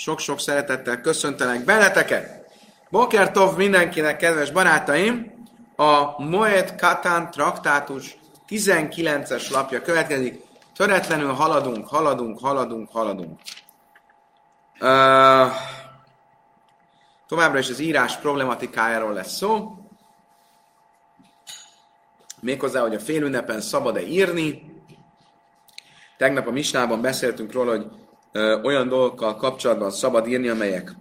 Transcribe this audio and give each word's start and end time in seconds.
Sok-sok 0.00 0.40
szeretettel 0.40 1.00
köszöntelek 1.00 1.64
benneteket. 1.64 2.52
Boker 2.90 3.30
Tov 3.30 3.56
mindenkinek, 3.56 4.16
kedves 4.16 4.50
barátaim! 4.50 5.32
A 5.76 6.22
Moed 6.22 6.74
Katán 6.76 7.30
traktátus 7.30 8.18
19-es 8.48 9.50
lapja 9.50 9.82
következik. 9.82 10.42
Töretlenül 10.76 11.32
haladunk, 11.32 11.88
haladunk, 11.88 12.38
haladunk, 12.38 12.90
haladunk. 12.90 13.40
Uh, 14.80 15.52
továbbra 17.28 17.58
is 17.58 17.68
az 17.68 17.78
írás 17.78 18.16
problematikájáról 18.16 19.12
lesz 19.12 19.36
szó. 19.36 19.74
Méghozzá, 22.40 22.80
hogy 22.80 22.94
a 22.94 23.00
félünnepen 23.00 23.60
szabad-e 23.60 24.02
írni. 24.02 24.62
Tegnap 26.16 26.46
a 26.46 26.50
Misnában 26.50 27.00
beszéltünk 27.00 27.52
róla, 27.52 27.70
hogy 27.70 27.86
ö, 28.32 28.60
olyan 28.62 28.88
dolgokkal 28.88 29.36
kapcsolatban 29.36 29.90
szabad 29.90 30.26
írni, 30.26 30.48
amelyek 30.48 30.94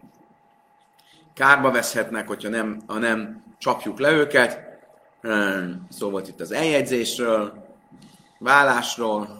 kárba 1.33 1.71
veszhetnek, 1.71 2.27
hogyha 2.27 2.49
nem, 2.49 2.81
ha 2.87 2.97
nem 2.97 3.43
csapjuk 3.57 3.99
le 3.99 4.11
őket. 4.11 4.67
Szó 5.89 6.09
volt 6.09 6.27
itt 6.27 6.39
az 6.39 6.51
eljegyzésről, 6.51 7.67
vállásról, 8.39 9.37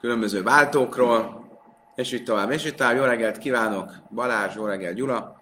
különböző 0.00 0.42
váltókról, 0.42 1.44
és 1.94 2.12
így 2.12 2.24
tovább, 2.24 2.50
és 2.50 2.66
így 2.66 2.74
tovább. 2.74 2.96
Jó 2.96 3.04
reggelt 3.04 3.38
kívánok, 3.38 3.92
Balázs, 4.10 4.54
jó 4.54 4.64
reggelt, 4.64 4.94
Gyula. 4.94 5.40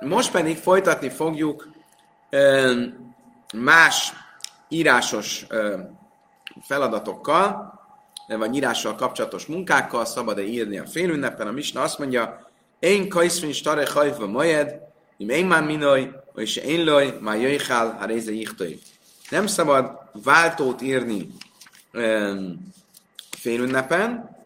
Most 0.00 0.30
pedig 0.30 0.56
folytatni 0.56 1.08
fogjuk 1.08 1.68
más 3.54 4.12
írásos 4.68 5.46
feladatokkal, 6.60 7.75
vagy 8.26 8.56
írással 8.56 8.94
kapcsolatos 8.94 9.46
munkákkal, 9.46 10.04
szabad-e 10.04 10.42
írni 10.42 10.78
a 10.78 10.86
félünnepen. 10.86 11.46
A 11.46 11.52
Misna 11.52 11.82
azt 11.82 11.98
mondja, 11.98 12.50
én 12.78 13.08
kajszvin 13.08 13.52
stare 13.52 13.90
hajva 13.92 14.26
majed, 14.26 14.74
im 15.16 15.28
én 15.28 15.46
már 15.46 15.64
minoj, 15.64 16.12
és 16.34 16.56
én 16.56 16.84
loj, 16.84 17.18
már 17.20 17.40
jöjjhál, 17.40 17.96
ha 17.98 18.06
réze 18.06 18.32
Nem 19.30 19.46
szabad 19.46 19.98
váltót 20.12 20.82
írni 20.82 21.26
félünnepen, 23.30 24.36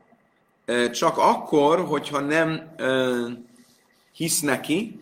csak 0.92 1.18
akkor, 1.18 1.84
hogyha 1.84 2.20
nem 2.20 2.74
hisz 4.12 4.40
neki, 4.40 5.00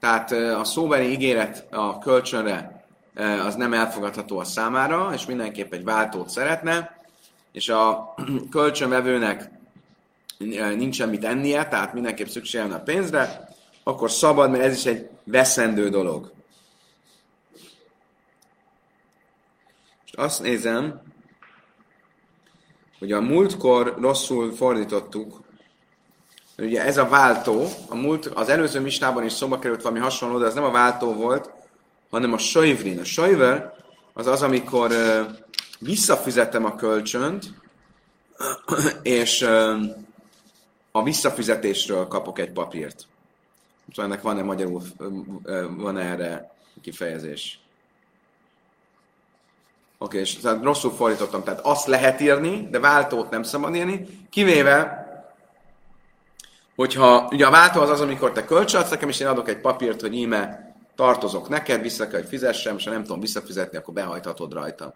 tehát 0.00 0.32
a 0.32 0.64
szóbeli 0.64 1.10
ígéret 1.10 1.66
a 1.70 1.98
kölcsönre 1.98 2.84
az 3.44 3.54
nem 3.54 3.72
elfogadható 3.72 4.38
a 4.38 4.44
számára, 4.44 5.10
és 5.14 5.26
mindenképp 5.26 5.72
egy 5.72 5.84
váltót 5.84 6.28
szeretne, 6.28 6.99
és 7.52 7.68
a 7.68 8.14
kölcsönvevőnek 8.50 9.50
nincs 10.76 10.94
semmit 10.94 11.24
ennie, 11.24 11.68
tehát 11.68 11.92
mindenképp 11.92 12.26
szükség 12.26 12.60
a 12.60 12.80
pénzre, 12.80 13.48
akkor 13.82 14.10
szabad, 14.10 14.50
mert 14.50 14.62
ez 14.62 14.76
is 14.76 14.84
egy 14.84 15.08
veszendő 15.24 15.88
dolog. 15.88 16.32
És 20.04 20.12
azt 20.12 20.42
nézem, 20.42 21.02
hogy 22.98 23.12
a 23.12 23.20
múltkor 23.20 23.96
rosszul 24.00 24.52
fordítottuk, 24.52 25.40
ugye 26.58 26.84
ez 26.84 26.96
a 26.96 27.08
váltó, 27.08 27.66
a 27.88 27.94
múlt, 27.94 28.26
az 28.26 28.48
előző 28.48 28.80
misnában 28.80 29.24
is 29.24 29.32
szóba 29.32 29.58
került 29.58 29.82
valami 29.82 30.00
hasonló, 30.00 30.38
de 30.38 30.46
ez 30.46 30.54
nem 30.54 30.64
a 30.64 30.70
váltó 30.70 31.12
volt, 31.12 31.50
hanem 32.10 32.32
a 32.32 32.38
sajvrin. 32.38 32.98
A 32.98 33.04
sajver 33.04 33.74
az 34.12 34.26
az, 34.26 34.42
amikor 34.42 34.92
visszafizetem 35.80 36.64
a 36.64 36.74
kölcsönt, 36.74 37.54
és 39.02 39.42
uh, 39.42 39.80
a 40.92 41.02
visszafizetésről 41.02 42.06
kapok 42.06 42.38
egy 42.38 42.52
papírt. 42.52 43.06
Szóval 43.94 44.10
ennek 44.10 44.22
van-e 44.22 44.42
magyarul, 44.42 44.82
van 45.76 45.96
-e 45.96 46.10
erre 46.10 46.54
kifejezés? 46.82 47.60
Oké, 49.98 50.16
okay, 50.16 50.20
és 50.20 50.36
tehát 50.36 50.62
rosszul 50.62 50.92
fordítottam, 50.92 51.42
tehát 51.42 51.60
azt 51.60 51.86
lehet 51.86 52.20
írni, 52.20 52.68
de 52.70 52.78
váltót 52.78 53.30
nem 53.30 53.42
szabad 53.42 53.74
írni, 53.74 54.06
kivéve, 54.30 55.08
hogyha 56.74 57.28
ugye 57.30 57.46
a 57.46 57.50
váltó 57.50 57.80
az 57.80 57.90
az, 57.90 58.00
amikor 58.00 58.32
te 58.32 58.44
kölcsönadsz 58.44 58.90
nekem, 58.90 59.08
és 59.08 59.20
én 59.20 59.26
adok 59.26 59.48
egy 59.48 59.60
papírt, 59.60 60.00
hogy 60.00 60.14
íme 60.14 60.74
tartozok 60.94 61.48
neked, 61.48 61.82
vissza 61.82 62.08
kell, 62.08 62.20
hogy 62.20 62.28
fizessem, 62.28 62.76
és 62.76 62.84
ha 62.84 62.90
nem 62.90 63.02
tudom 63.02 63.20
visszafizetni, 63.20 63.78
akkor 63.78 63.94
behajthatod 63.94 64.52
rajta. 64.52 64.94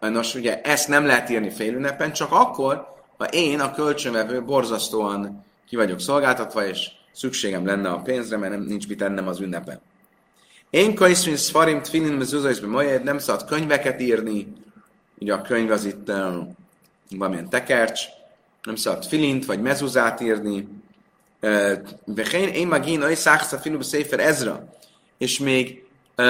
Nos, 0.00 0.34
ugye 0.34 0.60
ezt 0.60 0.88
nem 0.88 1.06
lehet 1.06 1.30
írni 1.30 1.50
félünnepen, 1.50 2.12
csak 2.12 2.32
akkor, 2.32 2.94
ha 3.16 3.24
én, 3.24 3.60
a 3.60 3.72
kölcsönvevő 3.72 4.44
borzasztóan 4.44 5.44
ki 5.68 5.76
vagyok 5.76 6.00
szolgáltatva, 6.00 6.66
és 6.66 6.88
szükségem 7.12 7.66
lenne 7.66 7.88
a 7.88 8.00
pénzre, 8.00 8.36
mert 8.36 8.52
nem, 8.52 8.62
nincs 8.62 8.88
mit 8.88 9.02
ennem 9.02 9.28
az 9.28 9.40
ünnepen. 9.40 9.80
Én 10.70 10.94
kaiszrin 10.94 11.36
szfarim 11.36 11.82
tfilin 11.82 12.12
mezuzajzbe 12.12 12.66
majed, 12.66 13.02
nem 13.02 13.18
szabad 13.18 13.44
könyveket 13.44 14.00
írni, 14.00 14.52
ugye 15.18 15.34
a 15.34 15.42
könyv 15.42 15.70
az 15.70 15.84
itt 15.84 16.08
uh, 16.08 16.34
valamilyen 17.10 17.48
tekercs, 17.48 18.00
nem 18.62 18.76
szabad 18.76 19.04
filint 19.04 19.44
vagy 19.44 19.60
mezuzát 19.60 20.20
írni, 20.20 20.68
Vechén 22.04 22.48
én 22.48 22.66
magin 22.66 23.02
oly 23.02 23.14
száxta 23.14 23.58
filu 23.58 23.82
széfer 23.82 24.20
ezra. 24.20 24.68
És 25.18 25.38
még 25.38 25.84
uh, 26.16 26.26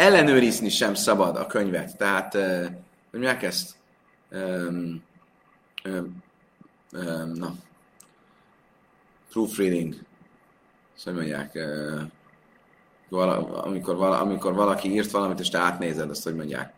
ellenőrizni 0.00 0.68
sem 0.68 0.94
szabad 0.94 1.36
a 1.36 1.46
könyvet. 1.46 1.96
Tehát, 1.96 2.32
hogy 3.10 3.20
mondják 3.20 3.42
ezt? 3.42 3.74
Um, 4.30 5.02
um, 5.84 6.22
um, 6.92 7.32
na. 7.32 7.54
Proofreading. 9.30 9.94
Szóval 10.96 11.20
mondják, 11.20 11.54
uh, 11.54 12.00
vala, 13.08 13.62
amikor, 13.62 13.96
vala, 13.96 14.20
amikor 14.20 14.54
valaki 14.54 14.92
írt 14.92 15.10
valamit, 15.10 15.40
és 15.40 15.48
te 15.48 15.58
átnézed, 15.58 16.10
azt 16.10 16.24
hogy 16.24 16.34
mondják. 16.34 16.72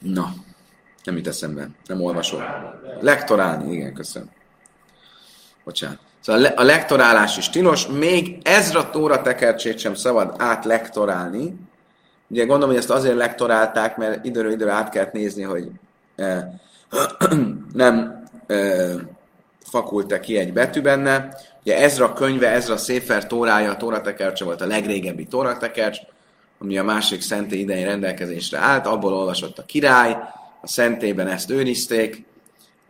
Na, 0.00 0.34
nem 1.06 1.16
jut 1.16 1.26
eszembe, 1.26 1.68
nem 1.86 2.02
olvasol. 2.02 2.44
Lektorálni, 3.00 3.72
igen, 3.72 3.94
köszönöm. 3.94 4.30
Bocsánat. 5.64 5.98
Szóval 6.20 6.44
a 6.44 6.62
lektorálás 6.62 7.36
is 7.36 7.50
tilos, 7.50 7.86
még 7.86 8.38
ezra 8.42 8.90
tóra 8.90 9.22
tekercsét 9.22 9.78
sem 9.78 9.94
szabad 9.94 10.34
átlektorálni. 10.38 11.56
Ugye 12.28 12.44
gondolom, 12.44 12.68
hogy 12.68 12.78
ezt 12.78 12.90
azért 12.90 13.16
lektorálták, 13.16 13.96
mert 13.96 14.24
időről 14.24 14.52
időre 14.52 14.72
át 14.72 14.88
kellett 14.88 15.12
nézni, 15.12 15.42
hogy 15.42 15.70
eh, 16.16 16.44
nem 17.72 18.24
eh, 18.46 18.94
fakult-e 19.62 20.20
ki 20.20 20.38
egy 20.38 20.52
betű 20.52 20.80
benne. 20.80 21.36
Ugye 21.60 21.78
Ezra 21.78 22.12
könyve, 22.12 22.48
Ezra 22.48 22.76
Széfer 22.76 23.26
tórája, 23.26 23.70
a 23.70 23.76
tóratekercse 23.76 24.44
volt 24.44 24.60
a 24.60 24.66
legrégebbi 24.66 25.26
tóratekercs, 25.26 25.98
ami 26.58 26.78
a 26.78 26.84
másik 26.84 27.20
szentély 27.20 27.60
idején 27.60 27.86
rendelkezésre 27.86 28.58
állt, 28.58 28.86
abból 28.86 29.12
olvasott 29.12 29.58
a 29.58 29.64
király, 29.64 30.16
szentében 30.66 31.28
ezt 31.28 31.50
őrizték, 31.50 32.24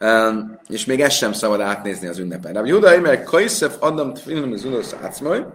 um, 0.01 0.59
és 0.69 0.85
még 0.85 1.01
ezt 1.01 1.17
sem 1.17 1.33
szabad 1.33 1.61
átnézni 1.61 2.07
az 2.07 2.19
ünnepen. 2.19 2.53
Rabbi 2.53 2.69
Juda, 2.69 3.01
mert 3.01 3.25
Kajszef 3.25 3.77
Adam 3.79 4.15
Tfilim 4.15 4.53
az 4.53 4.65
Udosz 4.65 4.95
Átszmaj, 5.03 5.47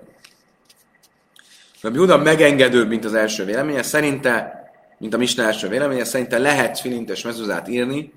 Rabbi 1.82 1.98
Juda 1.98 2.18
megengedőbb, 2.18 2.88
mint 2.88 3.06
az 3.06 3.14
első 3.14 3.46
véleménye, 3.46 3.84
szerinte, 3.84 4.64
mint 4.98 5.14
a 5.14 5.18
Misna 5.18 5.44
első 5.44 5.68
véleménye, 5.68 6.04
szerinte 6.04 6.38
lehet 6.38 6.80
filintes 6.80 7.24
mezuzát 7.24 7.68
írni 7.68 8.14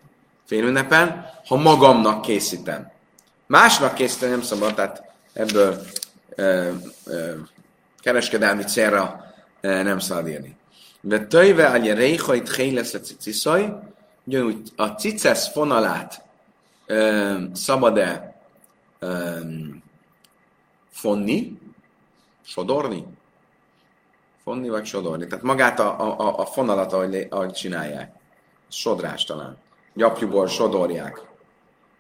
ünnepen, 0.51 1.27
ha 1.47 1.57
magamnak 1.57 2.23
készítem. 2.23 2.91
Másnak 3.47 3.95
készítem 3.95 4.31
nem 4.31 4.43
szabad, 4.43 4.75
tehát 4.75 5.03
ebből 5.33 5.83
ö, 6.35 6.71
ö, 7.07 7.33
kereskedelmi 8.01 8.65
célra 8.65 9.35
nem 9.61 9.99
szabad 9.99 10.29
írni. 10.29 10.57
De 11.01 11.27
töjve 11.27 11.67
a 11.67 11.77
réhajt 11.77 12.73
lesz 12.73 12.95
a 12.95 13.01
ciciszaj, 13.01 13.75
ugyanúgy 14.25 14.73
a 14.77 14.87
cicesz 14.87 15.53
fonalát 15.53 16.23
szabad-e 17.53 18.37
fonni, 20.91 21.59
sodorni? 22.45 23.07
Fonni 24.43 24.69
vagy 24.69 24.85
sodorni. 24.87 25.27
Tehát 25.27 25.45
magát 25.45 25.81
a, 25.81 26.19
a, 26.21 26.39
a 26.39 26.47
fonalat, 26.47 26.93
ahogy, 26.93 27.27
ahogy 27.31 27.53
csinálják. 27.53 28.13
Sodrás 28.69 29.25
talán. 29.25 29.57
Gyapjúból 29.95 30.47
sodorják. 30.47 31.23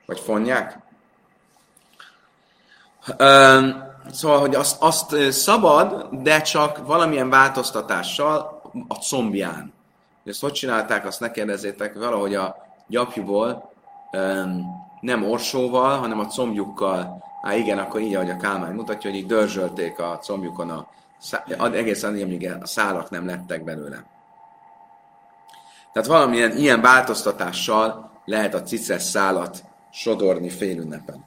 Vagy 0.06 0.20
fonják. 0.20 0.78
Um, 3.18 3.92
Szóval, 4.12 4.40
hogy 4.40 4.54
azt, 4.54 4.82
azt 4.82 5.30
szabad, 5.30 6.08
de 6.10 6.40
csak 6.40 6.86
valamilyen 6.86 7.30
változtatással 7.30 8.62
a 8.88 8.94
combján. 8.94 9.73
Ezt 10.24 10.40
hogy 10.40 10.52
csinálták, 10.52 11.06
azt 11.06 11.20
ne 11.20 11.30
kérdezzétek, 11.30 11.94
valahogy 11.94 12.34
a 12.34 12.56
gyapjúból 12.86 13.72
um, 14.12 14.64
nem 15.00 15.24
orsóval, 15.30 15.98
hanem 15.98 16.18
a 16.18 16.26
combjukkal. 16.26 17.22
Á, 17.42 17.54
igen, 17.54 17.78
akkor 17.78 18.00
így, 18.00 18.14
ahogy 18.14 18.30
a 18.30 18.36
Kálmán 18.36 18.74
mutatja, 18.74 19.10
hogy 19.10 19.18
így 19.18 19.26
dörzsölték 19.26 19.98
a 19.98 20.18
combjukon 20.22 20.70
a 20.70 20.88
szá- 21.20 21.74
egészen 21.74 22.10
addig, 22.10 22.22
amíg 22.22 22.50
a 22.60 22.66
szálak 22.66 23.10
nem 23.10 23.26
lettek 23.26 23.64
belőle. 23.64 24.04
Tehát 25.92 26.08
valamilyen 26.08 26.56
ilyen 26.56 26.80
változtatással 26.80 28.10
lehet 28.24 28.54
a 28.54 28.62
cices 28.62 29.02
szálat 29.02 29.64
sodorni 29.90 30.48
félünnepen. 30.48 31.24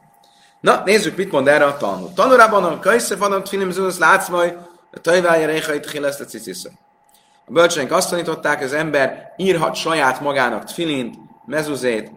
Na, 0.60 0.82
nézzük, 0.86 1.18
mit 1.18 1.32
mond 1.32 1.48
erre 1.48 1.66
a 1.66 1.78
tanul. 1.78 2.14
Tanulában 2.14 2.64
a 2.64 2.80
kajsze 2.80 3.16
van 3.16 3.32
a 3.32 3.42
látsz 4.00 4.30
majd, 4.30 4.58
a 4.92 5.00
tajvája 5.00 5.48
réhait 5.48 5.92
hileszt 5.92 6.20
a 6.20 6.26
cicisze. 6.26 6.70
A 7.50 7.54
bölcseink 7.54 7.92
azt 7.92 8.10
tanították, 8.10 8.62
az 8.62 8.74
ember 8.74 9.34
írhat 9.38 9.76
saját 9.76 10.22
magának 10.22 10.64
tfilint, 10.64 11.16
mezuzét, 11.46 12.12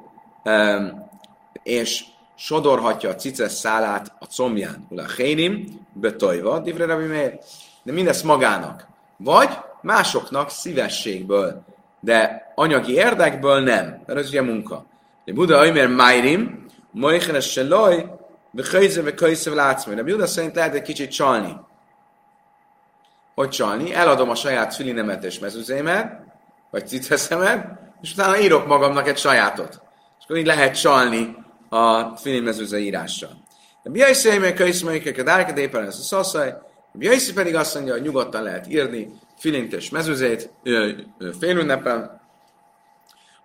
és 1.63 2.05
sodorhatja 2.37 3.09
a 3.09 3.15
cices 3.15 3.53
szálát 3.53 4.13
a 4.19 4.25
combján. 4.25 4.87
Ula 4.89 5.05
hérim, 5.17 5.87
betojva, 5.93 6.59
divre 6.59 6.87
De 7.83 7.93
mindezt 7.93 8.25
magának. 8.25 8.87
Vagy 9.17 9.49
másoknak 9.83 10.51
szívességből. 10.51 11.65
De 12.01 12.53
anyagi 12.55 12.93
érdekből 12.93 13.61
nem, 13.61 14.03
mert 14.07 14.19
ez 14.19 14.29
ugye 14.29 14.43
munka. 14.43 14.85
De 15.25 15.33
Buda 15.33 15.59
Aimer 15.59 15.89
Májrim, 15.89 16.67
Moichenes 16.91 17.51
Seloj, 17.51 18.05
Bekajze, 18.51 19.03
Bekajze, 19.03 19.55
Látszmai. 19.55 19.95
De 19.95 20.03
Buda 20.03 20.27
szerint 20.27 20.55
lehet 20.55 20.75
egy 20.75 20.83
kicsit 20.83 21.11
csalni. 21.11 21.57
Hogy 23.35 23.49
csalni? 23.49 23.95
Eladom 23.95 24.31
a 24.31 24.35
saját 24.35 24.75
filinemet 24.75 25.25
és 25.25 25.39
mezuzémet, 25.39 26.21
vagy 26.71 26.89
ciceszemet, 26.89 27.79
és 28.03 28.13
utána 28.13 28.39
írok 28.39 28.67
magamnak 28.67 29.09
egy 29.09 29.19
sajátot. 29.19 29.83
És 30.19 30.25
akkor 30.25 30.37
így 30.37 30.47
lehet 30.47 30.81
csalni 30.81 31.37
a 31.69 32.17
filimezőze 32.17 32.79
írással. 32.79 33.31
De 33.83 33.91
Biaiszi, 33.91 34.39
meg 34.39 34.55
Kajszmaikek, 34.55 35.19
a 35.19 35.23
Dárkedépen 35.23 35.87
ez 35.87 35.99
a 35.99 36.03
szaszaj, 36.03 36.55
Biaiszi 36.93 37.33
pedig 37.33 37.55
azt 37.55 37.75
mondja, 37.75 37.93
hogy 37.93 38.03
nyugodtan 38.03 38.43
lehet 38.43 38.69
írni 38.69 39.13
filintes 39.39 39.91
mezőzét 39.91 40.51
félünnepen. 41.39 42.21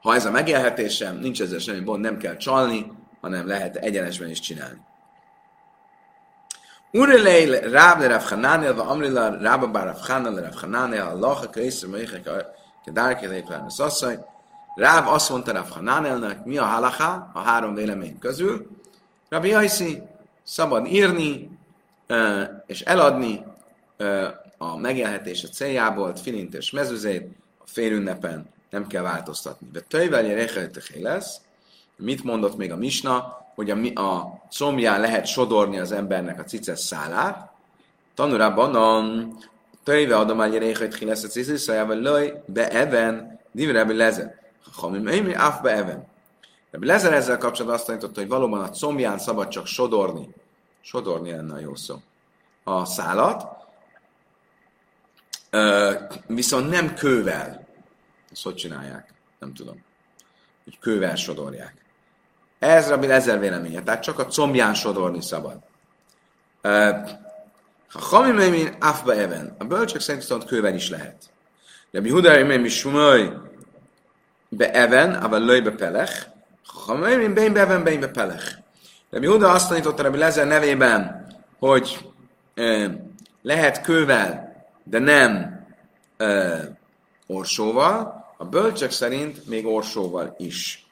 Ha 0.01 0.15
ez 0.15 0.25
a 0.25 0.31
megélhetésem, 0.31 1.17
nincs 1.17 1.41
ezzel 1.41 1.59
semmi 1.59 1.79
bond, 1.79 2.01
nem 2.01 2.17
kell 2.17 2.37
csalni, 2.37 2.91
hanem 3.21 3.47
lehet 3.47 3.75
egyenesben 3.75 4.29
is 4.29 4.39
csinálni. 4.39 4.77
Ureleil 6.95 7.69
Ráb 7.71 7.99
le 7.99 8.07
Rav 8.07 8.23
Hananel, 8.29 8.73
va 8.73 8.83
Amrila 8.83 9.37
Rába 9.41 9.67
bar 9.67 9.85
Rav 9.85 9.99
Hananel 10.07 10.43
Rav 10.43 10.55
Hananel, 10.61 11.07
Allah 11.07 11.41
a 11.41 11.49
Kaiszre 11.49 11.87
Meichek 11.87 12.27
Kedárke 12.85 13.27
Lépelme 13.27 13.69
Szasszaj. 13.69 14.19
Ráb 14.75 15.07
azt 15.07 15.29
mondta 15.29 15.51
Rav 15.51 15.69
mi 16.45 16.57
a 16.57 16.63
halaká 16.63 17.31
a 17.33 17.39
három 17.39 17.73
vélemény 17.73 18.19
közül. 18.19 18.67
Rabbi 19.29 19.47
Jaiszi, 19.47 20.01
szabad 20.43 20.87
írni 20.87 21.49
és 22.65 22.81
eladni 22.81 23.43
a 24.57 24.77
megélhetése 24.77 25.47
céljából, 25.47 26.15
filintes 26.15 26.71
mezőzét, 26.71 27.35
a 27.57 27.63
félünnepen 27.65 28.49
nem 28.69 28.87
kell 28.87 29.01
változtatni. 29.01 29.67
De 29.71 29.79
töjvelje 29.79 30.35
lesz, 31.01 31.41
mit 31.95 32.23
mondott 32.23 32.57
még 32.57 32.71
a 32.71 32.75
Misna, 32.75 33.44
hogy 33.55 33.69
a, 33.69 34.01
a 34.01 34.41
combján 34.49 34.99
lehet 34.99 35.25
sodorni 35.25 35.79
az 35.79 35.91
embernek 35.91 36.39
a 36.39 36.43
cices 36.43 36.79
szálát. 36.79 37.51
Tanulában 38.13 38.75
a 38.75 39.27
töjve 39.83 40.17
adom 40.17 40.41
el 40.41 40.49
réhajt 40.49 40.99
lesz 40.99 41.23
a 41.23 41.27
cices 41.27 41.61
szájával, 41.61 41.97
löj 41.97 42.33
be 42.45 42.69
even, 42.69 43.39
divre 43.51 43.85
be 43.85 43.93
lezen. 43.93 44.35
Ha 44.75 44.89
mi 44.89 45.19
mi 45.19 45.33
áf 45.33 45.61
be 45.61 45.71
even. 45.71 46.05
De 46.71 46.85
Lezer 46.85 47.13
ezzel 47.13 47.37
kapcsolatban 47.37 47.75
azt 47.75 47.85
tanította, 47.85 48.19
hogy 48.19 48.29
valóban 48.29 48.61
a 48.61 48.69
combján 48.69 49.19
szabad 49.19 49.47
csak 49.47 49.65
sodorni. 49.65 50.29
Sodorni 50.81 51.31
lenne 51.31 51.53
a 51.53 51.59
jó 51.59 51.75
szó. 51.75 52.01
A 52.63 52.85
szálat, 52.85 53.47
viszont 56.27 56.69
nem 56.69 56.93
kővel. 56.93 57.67
Ezt 58.31 58.43
hogy 58.43 58.55
csinálják? 58.55 59.13
Nem 59.39 59.53
tudom. 59.53 59.83
Hogy 60.63 60.79
kővel 60.79 61.15
sodorják. 61.15 61.84
Ez 62.65 62.89
Rabbi 62.89 63.07
Lezer 63.07 63.39
véleménye. 63.39 63.81
Tehát 63.81 64.03
csak 64.03 64.19
a 64.19 64.25
combján 64.25 64.73
sodorni 64.73 65.21
szabad. 65.21 65.57
Ha 66.61 67.99
Hamimaimin 67.99 68.75
afba 68.79 69.13
even. 69.13 69.55
A 69.57 69.63
bölcsök 69.63 70.01
szerint 70.01 70.23
viszont 70.23 70.45
kővel 70.45 70.75
is 70.75 70.89
lehet. 70.89 71.15
De 71.91 72.01
mi 72.01 72.09
Huda 72.09 72.45
mi 72.45 72.67
sumaj 72.67 73.31
be 74.49 74.71
even, 74.71 75.13
aber 75.13 75.39
löj 75.39 75.59
be 75.59 75.71
pelech. 75.71 76.25
Ha 76.65 76.79
Hamimaimin 76.79 77.33
bein 77.33 77.53
be 77.53 77.59
even, 77.59 77.83
bein 77.83 77.99
be 77.99 78.07
pelech. 78.07 78.57
De 79.09 79.19
mi 79.19 79.25
Huda 79.25 79.51
azt 79.51 79.67
tanította 79.67 80.03
Rabbi 80.03 80.17
Lezer 80.17 80.47
nevében, 80.47 81.27
hogy 81.59 82.11
lehet 83.41 83.81
kővel, 83.81 84.55
de 84.83 84.99
nem 84.99 85.65
ö, 86.17 86.57
orsóval, 87.27 88.25
a 88.37 88.45
bölcsek 88.45 88.91
szerint 88.91 89.47
még 89.47 89.65
orsóval 89.65 90.35
is. 90.37 90.84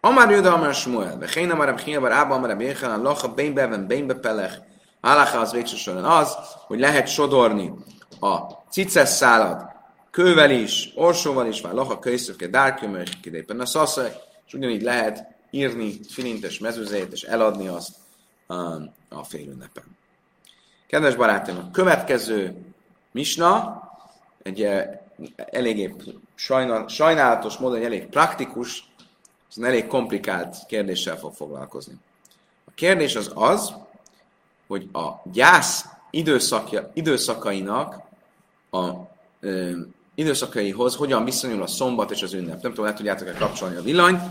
Amár 0.00 0.30
Jöda, 0.30 0.54
Amár 0.54 0.74
Smuel, 0.74 1.16
Bechéna 1.16 1.54
Marab 1.54 1.80
Chia, 1.80 2.00
Bar 2.00 2.12
Ába, 2.12 2.38
Marab 2.38 2.60
Jéhan, 2.60 2.90
a 2.90 3.02
Lacha, 3.02 3.28
Bén 3.28 3.54
Beven, 3.54 3.86
Bén 3.86 4.06
Bepelech, 4.06 4.58
Álacha 5.00 5.38
az 5.38 5.52
végső 5.52 5.76
soron 5.76 6.04
az, 6.04 6.36
hogy 6.66 6.78
lehet 6.78 7.08
sodorni 7.08 7.72
a 8.20 8.36
cices 8.70 9.08
szálat 9.08 9.72
kővel 10.10 10.50
is, 10.50 10.92
orsóval 10.94 11.46
is, 11.46 11.60
vagy 11.60 11.72
Lacha 11.72 11.98
kölyszöke, 11.98 12.46
Dárkőmör, 12.46 13.20
Kidépen 13.20 13.60
a 13.60 13.66
szaszaj, 13.66 14.12
és 14.46 14.54
ugyanígy 14.54 14.82
lehet 14.82 15.26
írni 15.50 16.00
filintes 16.08 16.58
mezőzét, 16.58 17.12
és 17.12 17.22
eladni 17.22 17.68
azt 17.68 17.90
a, 18.46 18.54
a 19.08 19.24
félünnepen. 19.24 19.84
Kedves 20.86 21.14
barátaim, 21.14 21.56
a 21.58 21.70
következő 21.70 22.56
misna, 23.12 23.82
egy 24.42 24.62
eh, 24.62 24.88
eléggé 25.36 25.94
sajnal, 26.34 26.88
sajnálatos 26.88 27.56
módon 27.56 27.78
egy 27.78 27.84
elég 27.84 28.06
praktikus, 28.06 28.89
ez 29.56 29.62
elég 29.62 29.86
komplikált 29.86 30.56
kérdéssel 30.66 31.18
fog 31.18 31.34
foglalkozni. 31.34 31.94
A 32.64 32.70
kérdés 32.74 33.16
az 33.16 33.30
az, 33.34 33.74
hogy 34.66 34.88
a 34.92 35.08
gyász 35.32 35.84
időszakja, 36.10 36.90
időszakainak 36.94 38.02
a 38.70 38.90
ö, 39.40 39.70
időszakaihoz 40.14 40.96
hogyan 40.96 41.24
viszonyul 41.24 41.62
a 41.62 41.66
szombat 41.66 42.10
és 42.10 42.22
az 42.22 42.32
ünnep. 42.32 42.62
Nem 42.62 42.70
tudom, 42.70 42.84
lehet 42.84 42.96
tudjátok-e 42.96 43.32
kapcsolni 43.32 43.76
a 43.76 43.82
villanyt. 43.82 44.22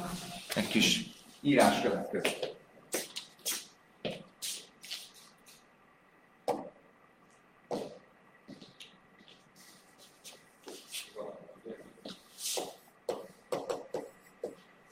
Egy 0.55 0.67
kis 0.67 1.09
írás 1.41 1.81
következik. 1.81 2.57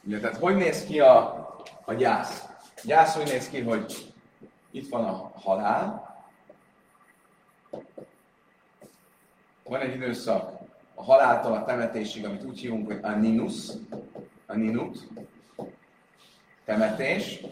Ugye, 0.07 0.19
tehát 0.19 0.37
hogy 0.37 0.55
néz 0.55 0.85
ki 0.85 0.99
a, 0.99 1.47
a 1.85 1.93
gyász? 1.93 2.45
A 2.75 2.81
gyász 2.83 3.17
úgy 3.17 3.27
néz 3.27 3.49
ki, 3.49 3.61
hogy 3.61 4.13
itt 4.71 4.89
van 4.89 5.03
a 5.03 5.31
halál, 5.35 6.15
van 9.63 9.81
egy 9.81 9.95
időszak 9.95 10.59
a 10.95 11.03
haláltól 11.03 11.53
a 11.53 11.65
temetésig, 11.65 12.25
amit 12.25 12.43
úgy 12.43 12.59
hívunk, 12.59 12.87
hogy 12.87 12.99
a 13.01 13.09
ninus, 13.09 13.67
a 14.45 14.55
ninut, 14.55 15.07
temetés. 16.65 17.43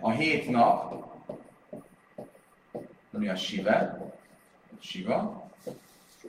A 0.00 0.10
hét 0.10 0.50
nap, 0.50 1.04
ami 3.12 3.28
a 3.28 3.36
sive, 3.36 4.12
siva, 4.80 5.43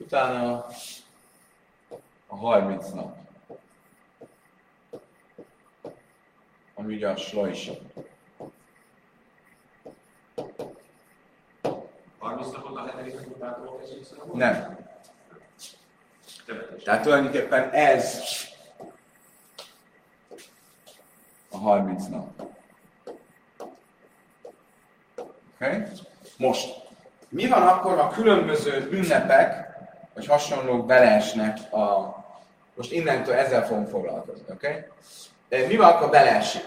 utána 0.00 0.66
a 2.26 2.36
30 2.36 2.90
nap. 2.90 3.16
Ami 6.74 6.94
ugye 6.94 7.08
a 7.08 7.16
slajsa. 7.16 7.72
30 12.18 12.52
napot 12.52 12.76
a 12.76 12.86
hetedik 12.86 13.20
utától 13.34 13.82
Nem. 14.34 14.78
Tehát 16.84 17.02
tulajdonképpen 17.02 17.70
ez 17.70 18.22
a 21.50 21.56
30 21.56 22.06
nap. 22.06 22.40
Oké? 25.16 25.76
Okay? 25.76 25.82
Most, 26.36 26.86
mi 27.28 27.48
van 27.48 27.62
akkor, 27.62 27.98
ha 27.98 28.08
különböző 28.08 28.88
ünnepek, 28.90 29.65
vagy 30.16 30.26
hasonlók 30.26 30.86
beleesnek 30.86 31.72
a... 31.72 32.14
Most 32.74 32.92
innentől 32.92 33.34
ezzel 33.34 33.66
fogunk 33.66 33.88
foglalkozni, 33.88 34.44
oké? 34.48 34.86
Okay? 35.48 35.66
Mi 35.66 35.76
van, 35.76 35.92
akkor 35.92 36.10
beleesik? 36.10 36.64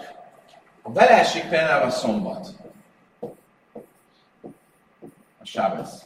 Ha 0.82 0.90
beleesik 0.90 1.50
például 1.50 1.86
a 1.86 1.90
szombat, 1.90 2.48
a 5.42 5.46
sábesz, 5.46 6.06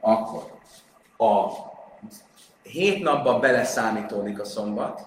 akkor 0.00 0.42
a 1.16 1.48
hét 2.62 3.02
napban 3.02 3.40
beleszámítódik 3.40 4.40
a 4.40 4.44
szombat, 4.44 5.02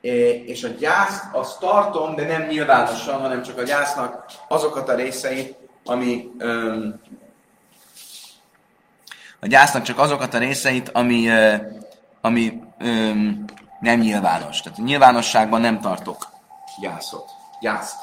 és 0.00 0.64
a 0.64 0.68
gyászt 0.68 1.24
azt 1.32 1.60
tartom, 1.60 2.14
de 2.14 2.26
nem 2.26 2.46
nyilvánosan, 2.46 3.20
hanem 3.20 3.42
csak 3.42 3.58
a 3.58 3.62
gyásznak 3.62 4.24
azokat 4.48 4.88
a 4.88 4.94
részeit, 4.94 5.56
ami 5.84 6.30
um, 6.38 7.00
a 9.40 9.46
gyásznak 9.46 9.82
csak 9.82 9.98
azokat 9.98 10.34
a 10.34 10.38
részeit, 10.38 10.88
ami, 10.88 11.28
ami 12.20 12.62
um, 12.80 13.44
nem 13.80 13.98
nyilvános. 13.98 14.60
Tehát 14.60 14.78
a 14.78 14.82
nyilvánosságban 14.82 15.60
nem 15.60 15.80
tartok 15.80 16.28
gyászot. 16.80 17.30
Gyászt. 17.60 18.00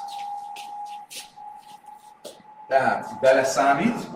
Tehát 2.68 3.20
beleszámít. 3.20 4.08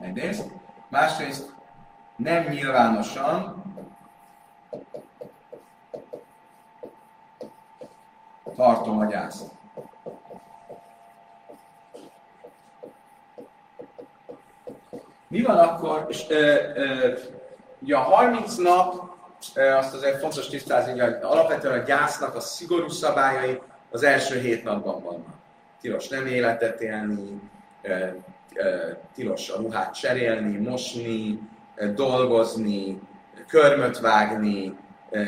Egyrészt. 0.00 0.44
Másrészt 0.88 1.54
nem 2.16 2.44
nyilvánosan 2.44 3.64
tartom 8.56 8.98
a 8.98 9.04
gyászot. 9.04 9.55
Mi 15.28 15.42
van 15.42 15.58
akkor, 15.58 16.06
és 16.08 16.24
ö, 16.28 16.56
ö, 16.74 17.12
ugye 17.78 17.96
a 17.96 18.00
30 18.00 18.56
nap, 18.56 19.14
ö, 19.54 19.72
azt 19.72 19.94
azért 19.94 20.20
fontos 20.20 20.48
tisztázni, 20.48 21.00
hogy 21.00 21.16
alapvetően 21.22 21.80
a 21.80 21.84
gyásznak 21.84 22.34
a 22.34 22.40
szigorú 22.40 22.88
szabályai 22.88 23.60
az 23.90 24.02
első 24.02 24.40
hét 24.40 24.64
napban 24.64 25.02
vannak. 25.02 25.34
Tilos 25.80 26.08
nem 26.08 26.26
életet 26.26 26.80
élni, 26.80 27.40
ö, 27.82 28.06
ö, 28.54 28.90
tilos 29.14 29.50
a 29.50 29.56
ruhát 29.56 29.94
cserélni, 29.94 30.56
mosni, 30.68 31.40
dolgozni, 31.94 33.00
körmöt 33.48 33.98
vágni, 33.98 34.76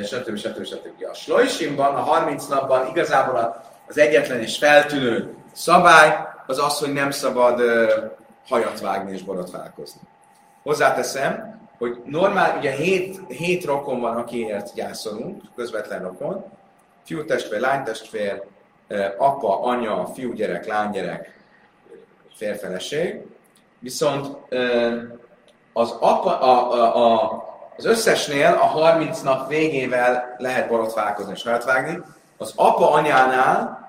stb. 0.05 0.37
stb. 0.37 0.64
stb. 0.64 1.05
A 1.11 1.14
slojsimban, 1.14 1.95
a 1.95 2.00
30 2.00 2.47
napban 2.47 2.87
igazából 2.87 3.64
az 3.88 3.99
egyetlen 3.99 4.40
és 4.40 4.59
feltűnő 4.59 5.35
szabály 5.52 6.26
az 6.47 6.59
az, 6.59 6.78
hogy 6.78 6.93
nem 6.93 7.11
szabad 7.11 7.61
hajat 8.49 8.81
vágni 8.81 9.12
és 9.12 9.23
borotválkozni. 9.23 10.00
Hozzáteszem, 10.62 11.61
hogy 11.78 12.02
normál, 12.05 12.59
ugye 12.59 12.71
hét, 12.71 13.21
hét 13.28 13.64
rokon 13.64 14.00
van, 14.00 14.17
akiért 14.17 14.75
gyászolunk, 14.75 15.43
közvetlen 15.57 16.02
rokon, 16.02 16.45
fiútestvér, 17.05 17.61
lánytestvér, 17.61 18.43
apa, 19.19 19.62
anya, 19.62 20.07
fiúgyerek, 20.07 20.67
lánygyerek, 20.67 21.38
férfeleség. 22.35 23.26
Viszont 23.78 24.37
az, 25.73 25.90
apa, 26.00 26.38
a, 26.38 26.73
a, 26.73 26.97
a, 26.97 27.47
az 27.76 27.85
összesnél 27.85 28.52
a 28.52 28.67
30 28.67 29.21
nap 29.21 29.49
végével 29.49 30.35
lehet 30.38 30.69
borotválkozni 30.69 31.33
és 31.33 31.43
vágni. 31.43 32.02
Az 32.37 32.52
apa 32.57 32.90
anyánál 32.90 33.88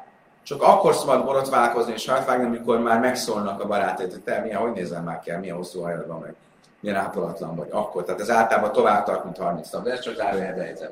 csak 0.49 0.61
akkor 0.61 0.95
szabad 0.95 1.23
borotválkozni 1.23 1.93
és 1.93 2.05
vágni, 2.05 2.45
amikor 2.45 2.79
már 2.79 2.99
megszólnak 2.99 3.61
a 3.61 3.67
barátaid, 3.67 4.11
hogy 4.11 4.21
te 4.21 4.39
milyen, 4.39 4.59
hogy 4.59 4.71
nézel 4.71 5.01
már 5.01 5.19
kell, 5.19 5.39
milyen 5.39 5.55
hosszú 5.55 5.81
hajad 5.81 6.07
van, 6.07 6.19
meg 6.19 6.35
milyen 6.79 6.97
ápolatlan 6.97 7.55
vagy, 7.55 7.67
akkor. 7.71 8.03
Tehát 8.03 8.21
ez 8.21 8.29
általában 8.29 8.71
tovább 8.71 9.05
tart, 9.05 9.23
mint 9.23 9.37
30 9.37 9.69
nap, 9.69 9.83
de 9.83 9.91
ez 9.91 9.99
csak 9.99 10.15
zárójelbe 10.15 10.65
jegyzem 10.65 10.91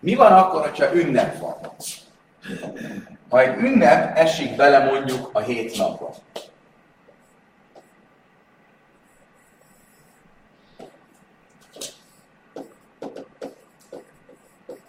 Mi 0.00 0.14
van 0.14 0.32
akkor, 0.32 0.60
hogyha 0.60 0.94
ünnep 0.94 1.38
van? 1.38 1.56
Ha 3.28 3.40
egy 3.40 3.56
ünnep 3.56 4.18
esik 4.18 4.56
bele 4.56 4.84
mondjuk 4.84 5.30
a 5.32 5.38
hét 5.38 5.76
napba, 5.76 6.14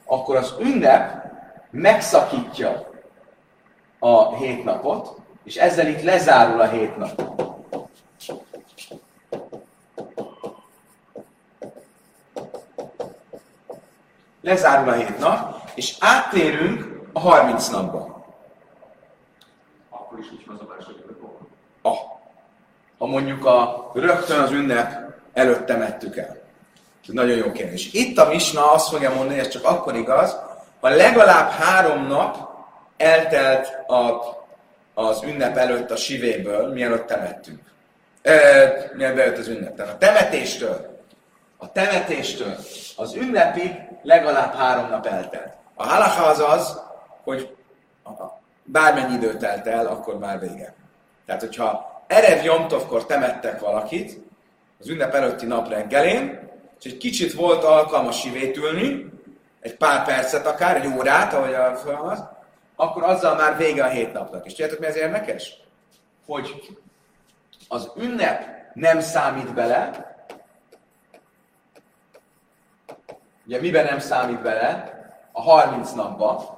akkor 0.05 0.35
az 0.35 0.53
ünnep 0.59 1.25
megszakítja 1.69 2.93
a 3.99 4.35
hét 4.35 4.63
napot, 4.63 5.19
és 5.43 5.55
ezzel 5.55 5.87
itt 5.87 6.01
lezárul 6.01 6.61
a 6.61 6.67
hét 6.67 6.97
nap. 6.97 7.33
Lezárul 14.41 14.89
a 14.89 14.93
hét 14.93 15.19
nap, 15.19 15.69
és 15.75 15.95
áttérünk 15.99 17.01
a 17.13 17.19
30 17.19 17.67
napba. 17.67 18.25
Akkor 19.89 20.19
is 20.19 20.31
úgy 20.31 20.45
az 20.47 20.85
ah. 21.81 21.97
Ha 22.97 23.05
mondjuk 23.05 23.45
a 23.45 23.91
rögtön 23.93 24.39
az 24.39 24.51
ünnep 24.51 25.13
előtt 25.33 25.65
temettük 25.65 26.17
el. 26.17 26.37
Ez 27.07 27.13
nagyon 27.13 27.37
jó 27.37 27.51
kérdés. 27.51 27.93
Itt 27.93 28.17
a 28.17 28.27
Misna 28.27 28.71
azt 28.71 28.89
fogja 28.89 29.13
mondani, 29.13 29.39
ez 29.39 29.47
csak 29.47 29.63
akkor 29.63 29.95
igaz, 29.95 30.35
ha 30.79 30.89
legalább 30.89 31.49
három 31.49 32.07
nap 32.07 32.54
eltelt 32.97 33.89
a, 33.89 34.21
az 34.93 35.23
ünnep 35.23 35.57
előtt 35.57 35.91
a 35.91 35.95
sivéből, 35.95 36.73
mielőtt 36.73 37.07
temettünk. 37.07 37.59
E, 38.21 38.31
mielőtt 38.93 39.15
bejött 39.15 39.37
az 39.37 39.47
ünnep. 39.47 39.75
Tehát 39.75 39.93
a 39.93 39.97
temetéstől, 39.97 40.99
a 41.57 41.71
temetéstől 41.71 42.55
az 42.95 43.13
ünnepig 43.13 43.71
legalább 44.01 44.55
három 44.55 44.89
nap 44.89 45.05
eltelt. 45.05 45.53
A 45.75 45.87
halacha 45.87 46.23
az 46.23 46.39
az, 46.39 46.81
hogy 47.23 47.55
bármennyi 48.63 49.13
időt 49.13 49.37
telt 49.37 49.67
el, 49.67 49.87
akkor 49.87 50.17
már 50.17 50.39
vége. 50.39 50.73
Tehát, 51.25 51.41
hogyha 51.41 52.03
Erev 52.07 52.43
Jomtovkor 52.43 53.05
temettek 53.05 53.59
valakit, 53.59 54.23
az 54.79 54.89
ünnep 54.89 55.13
előtti 55.13 55.45
nap 55.45 55.69
reggelén, 55.69 56.49
és 56.79 56.91
egy 56.91 56.97
kicsit 56.97 57.33
volt 57.33 57.63
alkalmas 57.63 58.19
sivét 58.19 58.57
ülni, 58.57 59.13
egy 59.61 59.77
pár 59.77 60.05
percet 60.05 60.45
akár, 60.45 60.75
egy 60.75 60.93
órát, 60.97 61.33
ahogy 61.33 61.53
a 61.53 61.75
fogalmaz, 61.75 62.23
akkor 62.75 63.03
azzal 63.03 63.36
már 63.36 63.58
vége 63.58 63.84
a 63.84 63.89
hét 63.89 64.13
napnak. 64.13 64.46
És 64.46 64.53
tudjátok, 64.53 64.79
mi 64.79 64.86
az 64.86 64.96
érdekes? 64.96 65.58
Hogy 66.25 66.75
az 67.67 67.91
ünnep 67.96 68.44
nem 68.74 69.00
számít 69.00 69.53
bele, 69.53 70.13
ugye 73.46 73.60
miben 73.60 73.86
nem 73.86 74.00
számít 74.00 74.41
bele? 74.41 74.94
A 75.32 75.41
30 75.41 75.91
napba. 75.91 76.53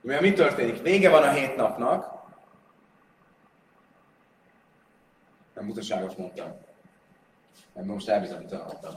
Ugye 0.00 0.20
mi 0.20 0.32
történik? 0.32 0.82
Vége 0.82 1.10
van 1.10 1.22
a 1.22 1.30
hét 1.30 1.56
napnak, 1.56 2.12
nem 5.54 5.66
butaságot 5.66 6.18
mondtam. 6.18 6.52
Nem, 7.72 7.84
most 7.84 8.08
elbizonyítottam. 8.08 8.94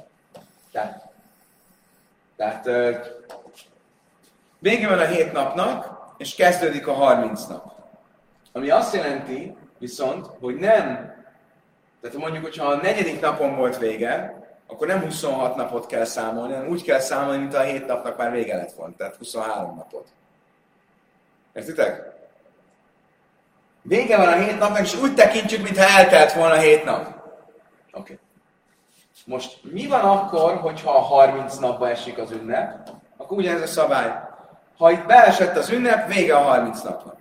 Tehát, 0.76 1.06
tehát 2.36 2.70
vége 4.60 4.88
van 4.88 5.00
a 5.00 5.06
hét 5.06 5.32
napnak, 5.32 6.00
és 6.18 6.36
kezdődik 6.36 6.88
a 6.88 6.94
30 6.94 7.46
nap. 7.46 7.74
Ami 8.52 8.70
azt 8.70 8.94
jelenti 8.94 9.56
viszont, 9.78 10.28
hogy 10.40 10.56
nem, 10.56 11.14
tehát 12.02 12.18
mondjuk, 12.18 12.44
hogyha 12.44 12.66
a 12.66 12.76
negyedik 12.76 13.22
napon 13.22 13.56
volt 13.56 13.78
vége, 13.78 14.44
akkor 14.68 14.88
nem 14.88 15.02
26 15.02 15.56
napot 15.56 15.86
kell 15.86 16.06
számolni, 16.06 16.54
hanem 16.54 16.70
úgy 16.70 16.84
kell 16.84 17.00
számolni, 17.00 17.40
mint 17.40 17.54
a 17.54 17.62
7 17.62 17.86
napnak 17.86 18.18
már 18.18 18.32
vége 18.32 18.56
lett 18.56 18.72
volna, 18.72 18.96
tehát 18.98 19.16
23 19.16 19.76
napot. 19.76 20.08
Értitek? 21.54 22.14
Vége 23.82 24.18
van 24.18 24.28
a 24.28 24.36
hét 24.36 24.60
napnak, 24.60 24.82
és 24.82 24.96
úgy 24.96 25.14
tekintjük, 25.14 25.64
mintha 25.64 25.84
eltelt 25.84 26.34
volna 26.34 26.54
a 26.54 26.60
hét 26.60 26.84
nap. 26.84 27.06
Oké. 27.06 28.14
Okay. 28.14 28.20
Most 29.26 29.60
mi 29.64 29.88
van 29.88 30.00
akkor, 30.00 30.58
hogyha 30.58 30.92
a 30.92 31.02
30 31.02 31.58
napba 31.58 31.90
esik 31.90 32.18
az 32.18 32.32
ünnep? 32.32 32.90
Akkor 33.18 33.38
ugyanez 33.38 33.62
a 33.62 33.68
szabály. 33.68 34.20
Ha 34.78 34.92
itt 34.92 35.06
beesett 35.06 35.56
az 35.56 35.70
ünnep, 35.70 36.14
vége 36.14 36.36
a 36.36 36.44
30 36.44 36.82
napnak. 36.82 37.18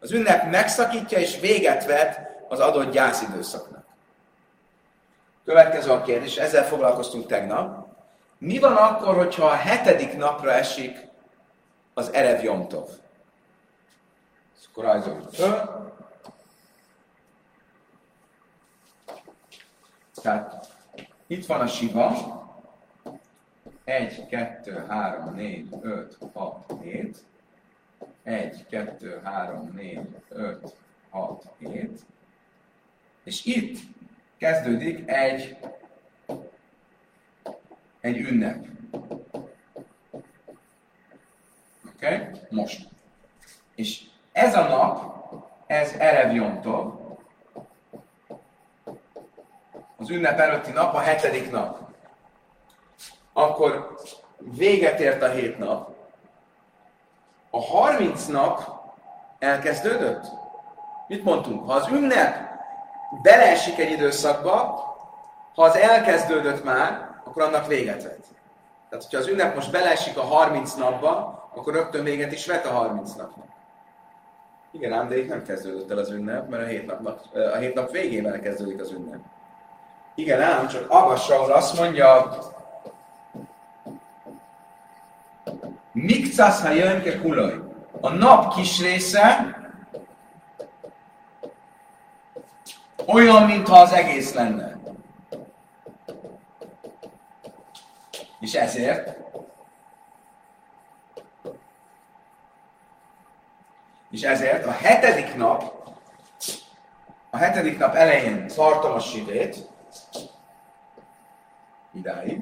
Az 0.00 0.12
ünnep 0.12 0.50
megszakítja 0.50 1.18
és 1.18 1.40
véget 1.40 1.86
vet 1.86 2.20
az 2.48 2.60
adott 2.60 2.92
gyászidőszaknak. 2.92 3.84
Következő 5.44 5.90
a 5.90 6.02
kérdés, 6.02 6.36
ezzel 6.36 6.64
foglalkoztunk 6.64 7.26
tegnap. 7.26 7.86
Mi 8.38 8.58
van 8.58 8.76
akkor, 8.76 9.16
hogyha 9.16 9.46
a 9.46 9.54
hetedik 9.54 10.16
napra 10.16 10.52
esik 10.52 11.06
az 11.94 12.12
Erev 12.12 12.42
Jomtov? 12.42 12.88
Akkor 14.70 14.84
rajzoljuk 14.84 15.32
föl. 15.32 15.88
Tehát 20.22 20.59
itt 21.30 21.46
van 21.46 21.60
a 21.60 21.66
siva. 21.66 22.38
1, 23.84 24.26
2, 24.26 24.84
3, 24.88 25.34
4, 25.34 25.68
5, 25.80 26.18
6, 26.32 26.74
7. 26.82 27.24
1, 28.22 28.66
2, 28.68 29.20
3, 29.24 29.72
4, 29.74 30.00
5, 30.28 30.76
6, 31.10 31.44
7. 31.58 32.00
És 33.24 33.44
itt 33.44 33.78
kezdődik 34.36 35.10
egy, 35.10 35.56
egy 38.00 38.16
ünnep. 38.16 38.68
most. 42.50 42.88
És 43.74 44.02
ez 44.32 44.54
a 44.54 44.68
nap, 44.68 45.14
ez 45.66 45.92
Erev 45.98 46.34
Jontov, 46.34 46.99
az 50.00 50.10
ünnep 50.10 50.38
előtti 50.38 50.70
nap, 50.70 50.94
a 50.94 50.98
hetedik 50.98 51.50
nap. 51.50 51.78
Akkor 53.32 53.98
véget 54.38 55.00
ért 55.00 55.22
a 55.22 55.28
hét 55.28 55.58
nap. 55.58 55.94
A 57.50 57.60
harminc 57.62 58.26
nap 58.26 58.60
elkezdődött? 59.38 60.24
Mit 61.08 61.24
mondtunk? 61.24 61.66
Ha 61.66 61.72
az 61.72 61.88
ünnep 61.88 62.36
beleesik 63.22 63.78
egy 63.78 63.90
időszakba, 63.90 64.54
ha 65.54 65.62
az 65.62 65.76
elkezdődött 65.76 66.64
már, 66.64 67.08
akkor 67.24 67.42
annak 67.42 67.66
véget 67.66 68.02
vet. 68.02 68.26
Tehát, 68.88 69.04
hogyha 69.04 69.18
az 69.18 69.26
ünnep 69.26 69.54
most 69.54 69.70
beleesik 69.70 70.18
a 70.18 70.22
30 70.22 70.74
napba, 70.74 71.48
akkor 71.54 71.74
rögtön 71.74 72.04
véget 72.04 72.32
is 72.32 72.46
vet 72.46 72.66
a 72.66 72.72
30 72.72 73.12
napnak. 73.12 73.46
Igen, 74.72 74.92
ám, 74.92 75.08
de 75.08 75.18
itt 75.18 75.28
nem 75.28 75.42
kezdődött 75.42 75.90
el 75.90 75.98
az 75.98 76.10
ünnep, 76.10 76.48
mert 76.48 76.62
a 76.62 76.66
hét, 76.66 76.86
napnak, 76.86 77.20
a 77.32 77.56
hét 77.56 77.74
nap 77.74 77.90
végével 77.90 78.40
kezdődik 78.40 78.80
az 78.80 78.90
ünnep. 78.90 79.20
Igen, 80.14 80.42
ám, 80.42 80.68
csak 80.68 80.90
Abba 80.90 81.12
azt 81.54 81.78
mondja, 81.78 82.38
Mikcasz 85.92 86.62
ha 86.62 86.70
jönke 86.70 87.20
kulaj. 87.20 87.60
A 88.00 88.08
nap 88.08 88.54
kis 88.54 88.80
része 88.80 89.54
olyan, 93.06 93.42
mintha 93.42 93.78
az 93.78 93.92
egész 93.92 94.34
lenne. 94.34 94.78
És 98.40 98.54
ezért 98.54 99.18
és 104.10 104.22
ezért 104.22 104.66
a 104.66 104.70
hetedik 104.70 105.34
nap 105.34 105.78
a 107.30 107.36
hetedik 107.36 107.78
nap 107.78 107.94
elején 107.94 108.46
tartom 108.46 108.92
a 108.92 109.00
sivét, 109.00 109.69
idáig. 112.00 112.40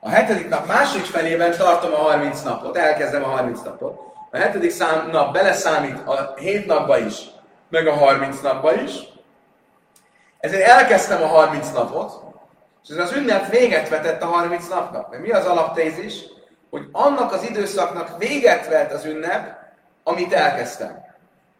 A 0.00 0.08
hetedik 0.08 0.48
nap 0.48 0.66
második 0.66 1.04
felében 1.04 1.56
tartom 1.56 1.92
a 1.92 1.96
30 1.96 2.42
napot, 2.42 2.76
elkezdem 2.76 3.24
a 3.24 3.26
30 3.26 3.60
napot. 3.62 4.00
A 4.30 4.36
hetedik 4.36 4.70
szám, 4.70 5.10
nap 5.10 5.32
beleszámít 5.32 6.06
a 6.06 6.34
7 6.36 6.66
napba 6.66 6.98
is, 6.98 7.30
meg 7.68 7.86
a 7.86 7.94
30 7.94 8.40
napba 8.40 8.74
is. 8.74 8.92
Ezért 10.38 10.68
elkezdtem 10.68 11.22
a 11.22 11.26
30 11.26 11.72
napot, 11.72 12.22
és 12.82 12.90
ez 12.90 12.98
az 12.98 13.12
ünnep 13.12 13.50
véget 13.50 13.88
vetett 13.88 14.22
a 14.22 14.26
30 14.26 14.68
napnak. 14.68 15.10
Mert 15.10 15.22
mi 15.22 15.30
az 15.30 15.46
alaptézis? 15.46 16.14
Hogy 16.70 16.88
annak 16.92 17.32
az 17.32 17.42
időszaknak 17.48 18.18
véget 18.18 18.68
vet 18.68 18.92
az 18.92 19.04
ünnep, 19.04 19.56
amit 20.02 20.32
elkezdtem. 20.32 21.04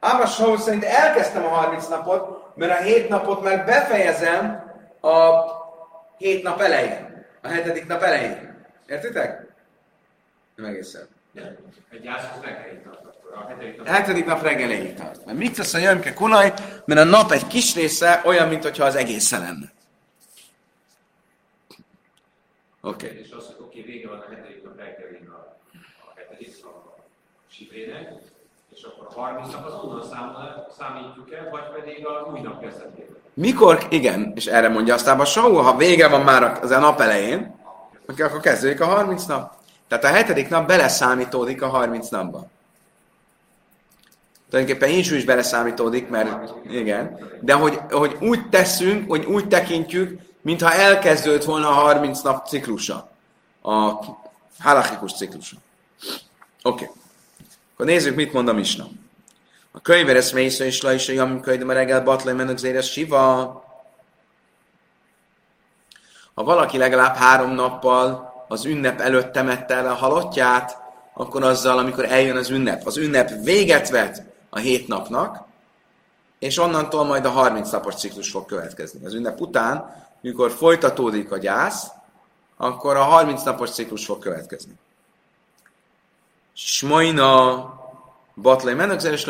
Áma 0.01 0.27
Saul 0.27 0.59
szerint 0.59 0.85
elkezdtem 0.85 1.45
a 1.45 1.49
30 1.49 1.87
napot, 1.87 2.43
mert 2.55 2.81
a 2.81 2.83
7 2.83 3.09
napot 3.09 3.43
meg 3.43 3.65
befejezem 3.65 4.73
a 5.01 5.11
7 6.19 6.43
nap 6.43 6.61
elején. 6.61 7.27
A 7.43 7.49
hetedik 7.49 7.87
nap 7.87 8.03
elején. 8.03 8.65
Értitek? 8.87 9.47
Nem 10.57 10.67
egészen. 10.67 11.09
Egy 11.91 12.01
gyász 12.01 12.41
reggelit 12.43 12.83
tart 12.83 13.05
A 13.35 13.47
hetedik 13.47 13.77
nap, 13.77 13.87
hetedik 13.87 14.25
nap 14.25 14.43
reggeléig 14.43 14.95
tart. 14.95 15.25
Mert 15.25 15.39
mit 15.39 15.55
tesz 15.55 15.75
a 15.75 15.79
jömke 15.79 16.13
kunaj? 16.13 16.53
Mert 16.85 17.01
a 17.01 17.05
nap 17.05 17.31
egy 17.31 17.47
kis 17.47 17.75
része 17.75 18.23
olyan, 18.25 18.49
mintha 18.49 18.85
az 18.85 18.95
egész 18.95 19.31
lenne. 19.31 19.73
Oké. 22.81 23.07
Okay. 23.07 23.19
És 23.19 23.31
az, 23.31 23.47
hogy 23.47 23.57
oké, 23.59 23.83
vége 23.83 24.09
van 24.09 24.19
a 24.19 24.29
hetedik 24.29 24.65
nap 24.65 24.77
reggelén 24.77 25.29
a, 25.29 25.57
a 26.01 26.13
hetedik 26.15 26.63
nap 26.63 26.75
a 26.75 26.97
siprének, 27.49 28.13
és 28.75 28.83
akkor 28.83 29.07
a 29.07 29.13
30 29.13 29.53
nap 29.53 29.67
az 29.67 29.75
onnan 29.75 30.09
számol, 30.09 30.67
számítjuk 30.79 31.33
el, 31.33 31.51
vagy 31.51 31.71
pedig 31.71 32.07
az 32.07 32.33
új 32.33 32.41
nap 32.41 32.61
kezdetében. 32.61 33.24
Mikor, 33.35 33.87
igen, 33.91 34.33
és 34.35 34.47
erre 34.47 34.69
mondja 34.69 34.95
aztán 34.95 35.21
a 35.21 35.25
Saul, 35.25 35.63
ha 35.63 35.77
vége 35.77 36.09
van 36.09 36.21
már 36.21 36.59
az 36.63 36.71
a 36.71 36.79
nap 36.79 37.01
elején, 37.01 37.55
akkor 38.07 38.41
kezdődik 38.41 38.81
a 38.81 38.87
30 38.87 39.25
nap. 39.25 39.53
Tehát 39.89 40.05
a 40.05 40.09
hetedik 40.09 40.49
nap 40.49 40.67
beleszámítódik 40.67 41.63
a 41.63 41.69
30 41.69 42.09
napba. 42.09 42.47
Tulajdonképpen 44.51 44.89
így 44.89 45.13
is 45.13 45.25
beleszámítódik, 45.25 46.09
mert 46.09 46.53
igen, 46.69 47.19
de 47.41 47.53
hogy, 47.53 47.81
hogy 47.91 48.17
úgy 48.21 48.49
teszünk, 48.49 49.11
hogy 49.11 49.25
úgy 49.25 49.49
tekintjük, 49.49 50.21
mintha 50.41 50.73
elkezdődött 50.73 51.45
volna 51.45 51.69
a 51.69 51.73
30 51.73 52.23
nap 52.23 52.47
ciklusa. 52.47 53.11
A 53.63 53.93
halachikus 54.59 55.13
ciklusa. 55.13 55.57
Oké. 56.63 56.85
Okay. 56.85 56.89
Akkor 57.75 57.87
nézzük, 57.87 58.15
mit 58.15 58.33
mond 58.33 58.49
a 58.49 58.53
Misna. 58.53 58.89
A 59.77 59.81
könyveres 59.81 60.33
mésző 60.33 60.65
és 60.65 60.83
lajsa, 60.83 61.13
jam 61.13 61.41
könyvem 61.41 61.69
a 61.69 61.73
reggel 61.73 62.03
batlai 62.03 62.35
mennek 62.35 62.57
zéres 62.57 62.91
siva. 62.91 63.19
Ha 66.35 66.45
valaki 66.45 66.79
legalább 66.79 67.17
három 67.17 67.51
nappal 67.51 68.33
az 68.49 68.65
ünnep 68.65 69.01
előtt 69.01 69.33
temette 69.33 69.75
el 69.75 69.87
a 69.87 69.95
halottját, 69.95 70.79
akkor 71.15 71.43
azzal, 71.43 71.79
amikor 71.79 72.05
eljön 72.05 72.37
az 72.37 72.51
ünnep, 72.51 72.87
az 72.87 72.97
ünnep 72.97 73.31
véget 73.43 73.91
vet 73.91 74.23
a 74.51 74.59
hét 74.59 74.89
napnak, 74.89 75.45
és 76.39 76.59
onnantól 76.59 77.05
majd 77.05 77.25
a 77.25 77.31
30 77.31 77.71
napos 77.71 77.95
ciklus 77.95 78.31
fog 78.31 78.47
következni. 78.47 79.05
Az 79.05 79.15
ünnep 79.15 79.41
után 79.41 80.07
mikor 80.21 80.51
folytatódik 80.51 81.33
a 81.33 81.39
gyász, 81.39 81.87
akkor 82.57 82.97
a 82.97 83.03
30 83.03 83.43
napos 83.43 83.71
ciklus 83.71 84.05
fog 84.05 84.19
következni. 84.19 84.73
Smajna 86.53 87.74
Batlai 88.35 88.75
menekzeres 88.75 89.27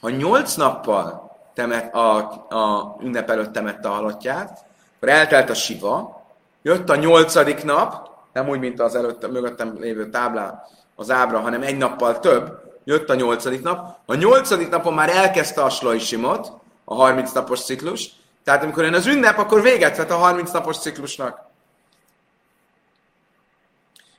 Ha 0.00 0.10
8 0.10 0.54
nappal 0.54 1.36
temet, 1.54 1.94
a, 1.94 2.16
a 2.48 2.96
ünnep 3.00 3.30
előtt 3.30 3.52
temette 3.52 3.88
a 3.88 3.92
halottját, 3.92 4.64
akkor 4.96 5.08
eltelt 5.08 5.50
a 5.50 5.54
siva, 5.54 6.22
jött 6.62 6.88
a 6.88 6.96
nyolcadik 6.96 7.64
nap, 7.64 8.10
nem 8.32 8.48
úgy, 8.48 8.58
mint 8.58 8.80
az 8.80 8.94
előtt, 8.94 9.30
mögöttem 9.30 9.76
lévő 9.80 10.10
táblá 10.10 10.64
az 10.94 11.10
ábra, 11.10 11.40
hanem 11.40 11.62
egy 11.62 11.76
nappal 11.76 12.20
több, 12.20 12.62
jött 12.84 13.10
a 13.10 13.14
nyolcadik 13.14 13.62
nap. 13.62 13.98
A 14.06 14.14
nyolcadik 14.14 14.68
napon 14.68 14.94
már 14.94 15.08
elkezdte 15.08 15.62
a 15.62 15.70
slajsimot, 15.70 16.52
a 16.84 16.94
30 16.94 17.32
napos 17.32 17.64
ciklus, 17.64 18.10
tehát 18.44 18.62
amikor 18.62 18.84
jön 18.84 18.94
az 18.94 19.06
ünnep, 19.06 19.38
akkor 19.38 19.62
véget 19.62 19.96
vet 19.96 20.10
a 20.10 20.16
30 20.16 20.50
napos 20.50 20.78
ciklusnak. 20.78 21.40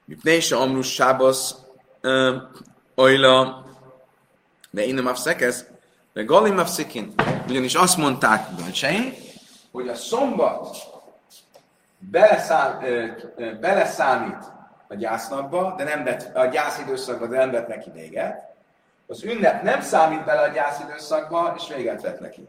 Mipnei 0.06 0.39
se 0.39 0.56
amrus 0.56 0.93
sábasz 0.93 1.56
ojla 2.95 3.64
de 4.75 4.85
én 4.85 4.93
nem 4.93 5.07
afszekez, 5.07 5.65
de 6.13 6.23
galim 6.23 6.57
afszikin. 6.57 7.13
Ugyanis 7.49 7.73
azt 7.73 7.97
mondták 7.97 8.49
bölcseink, 8.51 9.15
hogy 9.71 9.88
a 9.88 9.95
szombat 9.95 10.77
beleszám, 11.97 12.83
ö, 12.83 13.05
ö, 13.35 13.55
beleszámít 13.59 14.51
a 14.88 14.95
gyásznapba, 14.95 15.73
de 15.77 15.83
nem 15.83 16.03
vett, 16.03 16.35
a 16.35 16.45
gyászidőszakba, 16.45 17.27
de 17.27 17.38
nem 17.38 17.51
vett 17.51 17.67
neki 17.67 17.89
véget. 17.93 18.53
Az 19.07 19.23
ünnep 19.23 19.63
nem 19.63 19.81
számít 19.81 20.25
bele 20.25 20.41
a 20.41 20.47
gyászidőszakba, 20.47 21.55
és 21.57 21.75
véget 21.75 22.01
vett 22.01 22.19
neki. 22.19 22.47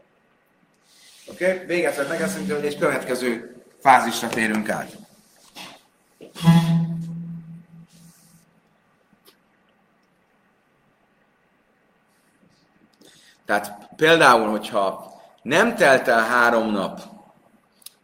Oké? 1.29 1.51
Okay? 1.53 1.65
Véget 1.65 1.95
vett 1.95 2.09
meg, 2.09 2.21
azt 2.21 2.35
mondja, 2.35 2.55
hogy 2.55 2.65
egy 2.65 2.77
következő 2.77 3.55
fázisra 3.79 4.27
térünk 4.27 4.69
át. 4.69 4.91
Tehát 13.47 13.89
például, 13.95 14.49
hogyha 14.49 15.13
nem 15.41 15.75
telt 15.75 16.07
el 16.07 16.21
három 16.21 16.71
nap, 16.71 16.99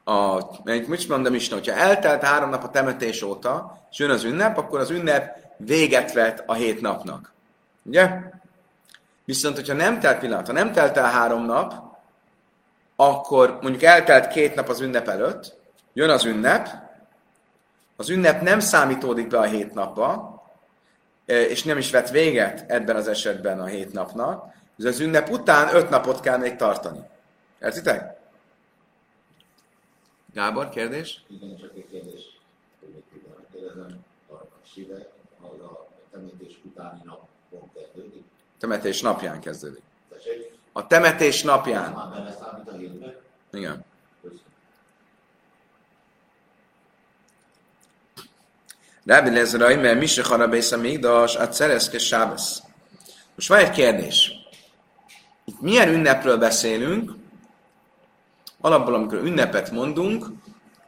a, 0.03 0.43
mit 0.63 1.07
mondom 1.07 1.33
is, 1.33 1.49
hogyha 1.49 1.75
eltelt 1.75 2.23
három 2.23 2.49
nap 2.49 2.63
a 2.63 2.69
temetés 2.69 3.21
óta, 3.21 3.81
és 3.91 3.97
jön 3.97 4.09
az 4.09 4.23
ünnep, 4.23 4.57
akkor 4.57 4.79
az 4.79 4.89
ünnep 4.89 5.37
véget 5.57 6.13
vet 6.13 6.43
a 6.45 6.53
hét 6.53 6.81
napnak. 6.81 7.33
Ugye? 7.83 8.09
Viszont, 9.25 9.55
hogyha 9.55 9.73
nem 9.73 9.99
telt 9.99 10.19
pillanat, 10.19 10.47
ha 10.47 10.53
nem 10.53 10.71
telt 10.71 10.97
el 10.97 11.11
három 11.11 11.45
nap, 11.45 11.73
akkor 12.95 13.57
mondjuk 13.61 13.83
eltelt 13.83 14.27
két 14.27 14.55
nap 14.55 14.69
az 14.69 14.81
ünnep 14.81 15.07
előtt, 15.07 15.55
jön 15.93 16.09
az 16.09 16.25
ünnep, 16.25 16.69
az 17.95 18.09
ünnep 18.09 18.41
nem 18.41 18.59
számítódik 18.59 19.27
be 19.27 19.39
a 19.39 19.43
hét 19.43 19.73
napba, 19.73 20.41
és 21.25 21.63
nem 21.63 21.77
is 21.77 21.91
vett 21.91 22.09
véget 22.09 22.65
ebben 22.67 22.95
az 22.95 23.07
esetben 23.07 23.59
a 23.59 23.65
hét 23.65 23.93
napnak, 23.93 24.53
ez 24.85 24.93
az 24.93 24.99
ünnep 24.99 25.29
után 25.29 25.75
öt 25.75 25.89
napot 25.89 26.19
kell 26.19 26.37
még 26.37 26.55
tartani. 26.55 26.99
Értitek? 27.61 28.19
Gábor, 30.33 30.69
kérdés? 30.69 31.23
Igen, 31.27 31.57
csak 31.57 31.71
egy 31.75 31.87
kérdés. 31.91 32.39
Kérdezem, 33.51 34.05
a 34.29 34.33
sive 34.73 35.09
az 35.41 35.59
a 35.59 35.87
temetés 36.11 36.59
utáni 36.63 37.01
napon 37.03 37.71
kezdődik. 37.73 38.23
Temetés 38.59 39.01
napján 39.01 39.39
kezdődik. 39.39 39.81
A 40.71 40.87
temetés 40.87 41.43
napján. 41.43 41.91
Már 41.91 42.09
beleszámít 42.09 42.67
a 42.67 42.73
hétbe? 42.75 43.15
Igen. 43.51 43.85
Rabbi 49.05 49.29
Lezrai, 49.29 49.75
mert 49.75 49.99
mi 49.99 50.05
se 50.05 50.23
harabész 50.23 50.71
a 50.71 50.77
migdas, 50.77 51.35
a 51.35 51.47
cereszke 51.47 51.97
sábesz. 51.97 52.61
Most 53.35 53.47
van 53.47 53.57
egy 53.57 53.69
kérdés. 53.69 54.42
Itt 55.45 55.61
milyen 55.61 55.89
ünnepről 55.89 56.37
beszélünk? 56.37 57.11
Alapból, 58.61 58.93
amikor 58.93 59.17
ünnepet 59.17 59.71
mondunk, 59.71 60.25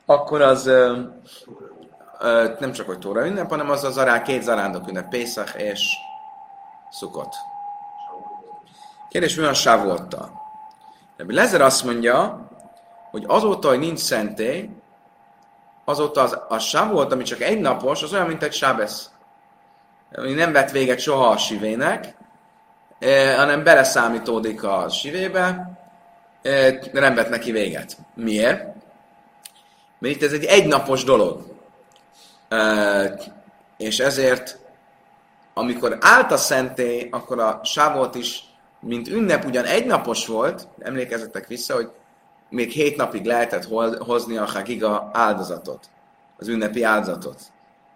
akkor 0.05 0.41
az 0.41 0.65
ö, 0.65 1.01
ö, 2.19 2.53
nem 2.59 2.71
csak 2.71 2.85
hogy 2.85 2.99
Tóra 2.99 3.27
ünnep, 3.27 3.49
hanem 3.49 3.69
az 3.69 3.83
az 3.83 3.97
ará 3.97 4.21
két 4.21 4.43
zarándok 4.43 4.87
ünnep, 4.87 5.09
Pészach 5.09 5.59
és 5.59 5.81
Szukot. 6.91 7.35
Kérdés, 9.09 9.35
mi 9.35 9.43
van 9.43 9.53
Sávolttal? 9.53 10.41
Rabbi 11.17 11.33
Lezer 11.33 11.61
azt 11.61 11.83
mondja, 11.83 12.47
hogy 13.11 13.23
azóta, 13.27 13.67
hogy 13.67 13.79
nincs 13.79 13.99
szentély, 13.99 14.69
azóta 15.85 16.21
az, 16.21 16.39
a 16.47 16.59
sávolt, 16.59 17.11
ami 17.11 17.23
csak 17.23 17.41
egy 17.41 17.59
napos, 17.59 18.03
az 18.03 18.13
olyan, 18.13 18.27
mint 18.27 18.43
egy 18.43 18.53
sábesz. 18.53 19.09
Ami 20.11 20.33
nem 20.33 20.51
vett 20.51 20.71
véget 20.71 20.99
soha 20.99 21.27
a 21.27 21.37
sivének, 21.37 22.17
hanem 23.35 23.63
beleszámítódik 23.63 24.63
a 24.63 24.89
sivébe, 24.89 25.77
eh, 26.41 26.79
nem 26.91 27.15
vett 27.15 27.29
neki 27.29 27.51
véget. 27.51 27.97
Miért? 28.13 28.63
Mert 29.99 30.15
itt 30.15 30.23
ez 30.23 30.33
egy 30.33 30.43
egynapos 30.43 31.03
dolog. 31.03 31.43
Eh, 32.47 33.11
és 33.77 33.99
ezért, 33.99 34.59
amikor 35.53 35.97
állt 36.01 36.31
a 36.31 36.37
szentély, 36.37 37.07
akkor 37.11 37.39
a 37.39 37.59
sávolt 37.63 38.15
is, 38.15 38.43
mint 38.79 39.07
ünnep 39.07 39.45
ugyan 39.45 39.65
egynapos 39.65 40.27
volt, 40.27 40.67
emlékezzetek 40.79 41.47
vissza, 41.47 41.73
hogy 41.73 41.89
még 42.49 42.71
hét 42.71 42.97
napig 42.97 43.25
lehetett 43.25 43.67
hozni 43.99 44.37
a 44.37 44.45
Hagiga 44.45 45.09
áldozatot, 45.13 45.89
az 46.37 46.47
ünnepi 46.47 46.83
áldozatot. 46.83 47.41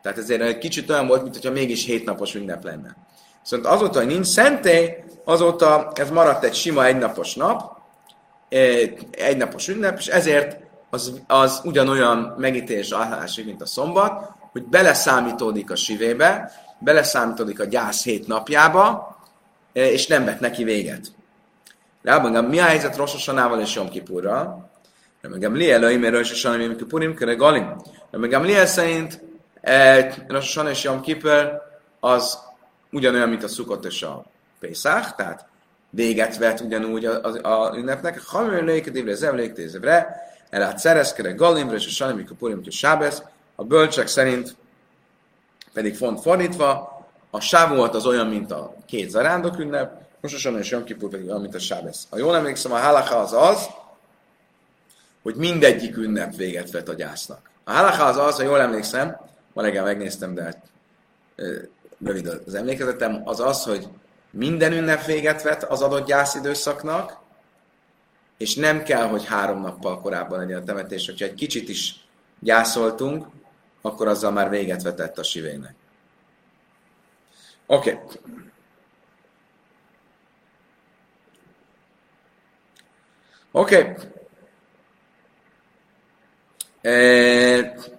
Tehát 0.01 0.17
ezért 0.17 0.41
egy 0.41 0.57
kicsit 0.57 0.89
olyan 0.89 1.07
volt, 1.07 1.23
mintha 1.23 1.51
mégis 1.51 1.85
hét 1.85 2.05
napos 2.05 2.35
ünnep 2.35 2.63
lenne. 2.63 2.95
Viszont 3.41 3.65
azóta, 3.65 3.99
hogy 3.99 4.07
nincs 4.07 4.25
szentély, 4.25 5.03
azóta 5.23 5.91
ez 5.95 6.09
maradt 6.09 6.43
egy 6.43 6.55
sima 6.55 6.85
egynapos 6.85 7.35
nap, 7.35 7.77
egynapos 9.11 9.67
ünnep, 9.67 9.97
és 9.97 10.07
ezért 10.07 10.57
az, 10.89 11.21
az 11.27 11.61
ugyanolyan 11.63 12.35
megítélés 12.37 12.91
állásig, 12.91 13.45
mint 13.45 13.61
a 13.61 13.65
szombat, 13.65 14.31
hogy 14.51 14.63
beleszámítódik 14.63 15.71
a 15.71 15.75
sivébe, 15.75 16.51
beleszámítódik 16.79 17.59
a 17.59 17.65
gyász 17.65 18.03
hét 18.03 18.27
napjába, 18.27 19.17
és 19.73 20.07
nem 20.07 20.25
vett 20.25 20.39
neki 20.39 20.63
véget. 20.63 21.07
Rában 22.01 22.43
mi 22.43 22.59
a 22.59 22.63
helyzet 22.63 22.97
Rososanával 22.97 23.59
és 23.59 23.75
Jom 23.75 23.89
Kipurral? 23.89 24.69
Meg 25.21 25.39
Gamliel, 25.39 25.97
mert 25.97 26.13
Rososan, 26.13 26.61
Jom 26.61 26.75
Kipurim, 26.75 27.15
Kere 27.15 27.33
Galim. 27.33 27.75
Meg 28.11 28.29
Gamliel 28.29 28.65
szerint 28.65 29.21
Rososan 30.27 30.67
és 30.67 30.83
Jom 30.83 31.01
Kipur 31.01 31.61
az 31.99 32.39
ugyanolyan, 32.91 33.29
mint 33.29 33.43
a 33.43 33.47
Szukot 33.47 33.85
és 33.85 34.01
a 34.01 34.25
Pészák, 34.59 35.15
tehát 35.15 35.45
véget 35.89 36.37
vet 36.37 36.59
ugyanúgy 36.59 37.05
a, 37.05 37.23
a, 37.23 37.67
a 37.67 37.77
ünnepnek. 37.77 38.21
Ha 38.21 38.45
mi 38.45 38.61
lékedévre, 38.61 39.13
zevléktézevre, 39.15 40.27
elát 40.49 40.77
szerezkere 40.77 41.31
Galimre 41.31 41.75
és 41.75 41.85
a 41.85 41.89
Sanim, 41.89 42.25
Kipurim, 42.25 42.63
Sábesz, 42.69 43.21
a 43.55 43.63
bölcsek 43.63 44.07
szerint 44.07 44.55
pedig 45.73 45.95
font 45.95 46.21
fordítva, 46.21 46.97
a 47.29 47.39
sávuat 47.39 47.95
az 47.95 48.05
olyan, 48.05 48.27
mint 48.27 48.51
a 48.51 48.73
két 48.85 49.09
zarándok 49.09 49.59
ünnep, 49.59 50.07
Rososan 50.21 50.57
és 50.57 50.69
Jom 50.69 50.83
Kippur 50.83 51.09
pedig 51.09 51.27
olyan, 51.27 51.41
mint 51.41 51.55
a 51.55 51.59
Sábesz. 51.59 52.07
Ha 52.09 52.17
jól 52.17 52.35
emlékszem, 52.35 52.71
a 52.71 52.77
halacha 52.77 53.15
az 53.15 53.33
az, 53.33 53.67
hogy 55.23 55.35
mindegyik 55.35 55.97
ünnep 55.97 56.35
véget 56.35 56.71
vet 56.71 56.89
a 56.89 56.93
gyásznak. 56.93 57.49
A 57.63 57.71
halacha 57.71 58.03
az 58.03 58.17
az, 58.17 58.35
ha 58.35 58.43
jól 58.43 58.59
emlékszem, 58.59 59.17
ma 59.53 59.61
reggel 59.61 59.83
megnéztem, 59.83 60.33
de 60.33 60.43
hát, 60.43 60.57
rövid 62.03 62.27
az 62.45 62.53
emlékezetem, 62.53 63.21
az 63.25 63.39
az, 63.39 63.63
hogy 63.63 63.87
minden 64.31 64.71
ünnep 64.71 65.05
véget 65.05 65.41
vet 65.41 65.63
az 65.63 65.81
adott 65.81 66.07
gyászidőszaknak, 66.07 67.17
és 68.37 68.55
nem 68.55 68.83
kell, 68.83 69.07
hogy 69.07 69.25
három 69.25 69.61
nappal 69.61 70.01
korábban 70.01 70.39
legyen 70.39 70.61
a 70.61 70.63
temetés. 70.63 71.05
Hogyha 71.05 71.25
egy 71.25 71.33
kicsit 71.33 71.69
is 71.69 72.07
gyászoltunk, 72.39 73.25
akkor 73.81 74.07
azzal 74.07 74.31
már 74.31 74.49
véget 74.49 74.81
vetett 74.83 75.17
a 75.17 75.23
sivének. 75.23 75.75
Oké. 77.65 77.91
Okay. 77.91 78.17
Oké. 83.51 83.95
Okay. 86.81 87.98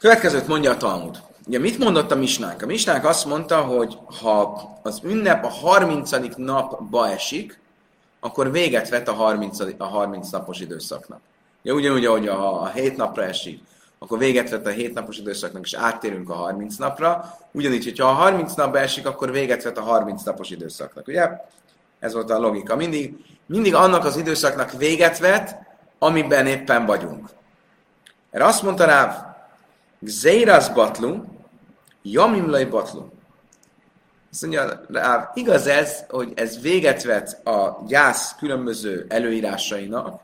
Következőt 0.00 0.46
mondja 0.46 0.70
a 0.70 0.76
Talmud. 0.76 1.20
Ugye 1.46 1.58
mit 1.58 1.78
mondott 1.78 2.10
a 2.10 2.14
Misnánk? 2.14 2.62
A 2.62 2.66
Misnánk 2.66 3.04
azt 3.04 3.24
mondta, 3.24 3.60
hogy 3.60 3.98
ha 4.20 4.60
az 4.82 5.00
ünnep 5.04 5.44
a 5.44 5.48
30. 5.48 6.10
napba 6.36 7.08
esik, 7.08 7.60
akkor 8.20 8.50
véget 8.50 8.88
vet 8.88 9.08
a 9.08 9.12
30, 9.12 9.58
a 9.78 9.84
30 9.84 10.30
napos 10.30 10.60
időszaknak. 10.60 11.20
Ja, 11.62 11.74
ugyanúgy, 11.74 12.04
ahogy 12.04 12.28
a, 12.28 12.62
a 12.62 12.68
7 12.68 12.96
napra 12.96 13.24
esik, 13.24 13.62
akkor 13.98 14.18
véget 14.18 14.50
vet 14.50 14.66
a 14.66 14.70
7 14.70 14.94
napos 14.94 15.18
időszaknak, 15.18 15.64
és 15.64 15.74
áttérünk 15.74 16.30
a 16.30 16.34
30 16.34 16.76
napra. 16.76 17.38
Ugyanígy, 17.52 17.84
hogyha 17.84 18.08
a 18.08 18.12
30 18.12 18.54
napba 18.54 18.78
esik, 18.78 19.06
akkor 19.06 19.30
véget 19.30 19.62
vet 19.62 19.78
a 19.78 19.82
30 19.82 20.22
napos 20.22 20.50
időszaknak. 20.50 21.06
Ugye? 21.06 21.30
Ez 21.98 22.12
volt 22.12 22.30
a 22.30 22.38
logika. 22.38 22.76
Mindig, 22.76 23.14
mindig 23.46 23.74
annak 23.74 24.04
az 24.04 24.16
időszaknak 24.16 24.72
véget 24.72 25.18
vet, 25.18 25.56
amiben 25.98 26.46
éppen 26.46 26.86
vagyunk. 26.86 27.28
Erre 28.30 28.44
azt 28.44 28.62
mondta 28.62 28.84
rá, 28.84 29.29
Gzeiras 30.00 30.72
batlu, 30.72 31.24
Jamimlai 32.02 32.64
batlu. 32.64 33.08
Azt 34.32 34.42
mondja, 34.42 34.80
Ráv, 34.88 35.28
igaz 35.34 35.66
ez, 35.66 36.04
hogy 36.08 36.32
ez 36.36 36.60
véget 36.60 37.02
vet 37.02 37.46
a 37.46 37.82
gyász 37.86 38.34
különböző 38.38 39.06
előírásainak, 39.08 40.22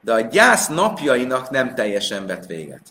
de 0.00 0.12
a 0.12 0.20
gyász 0.20 0.68
napjainak 0.68 1.50
nem 1.50 1.74
teljesen 1.74 2.26
vet 2.26 2.46
véget. 2.46 2.82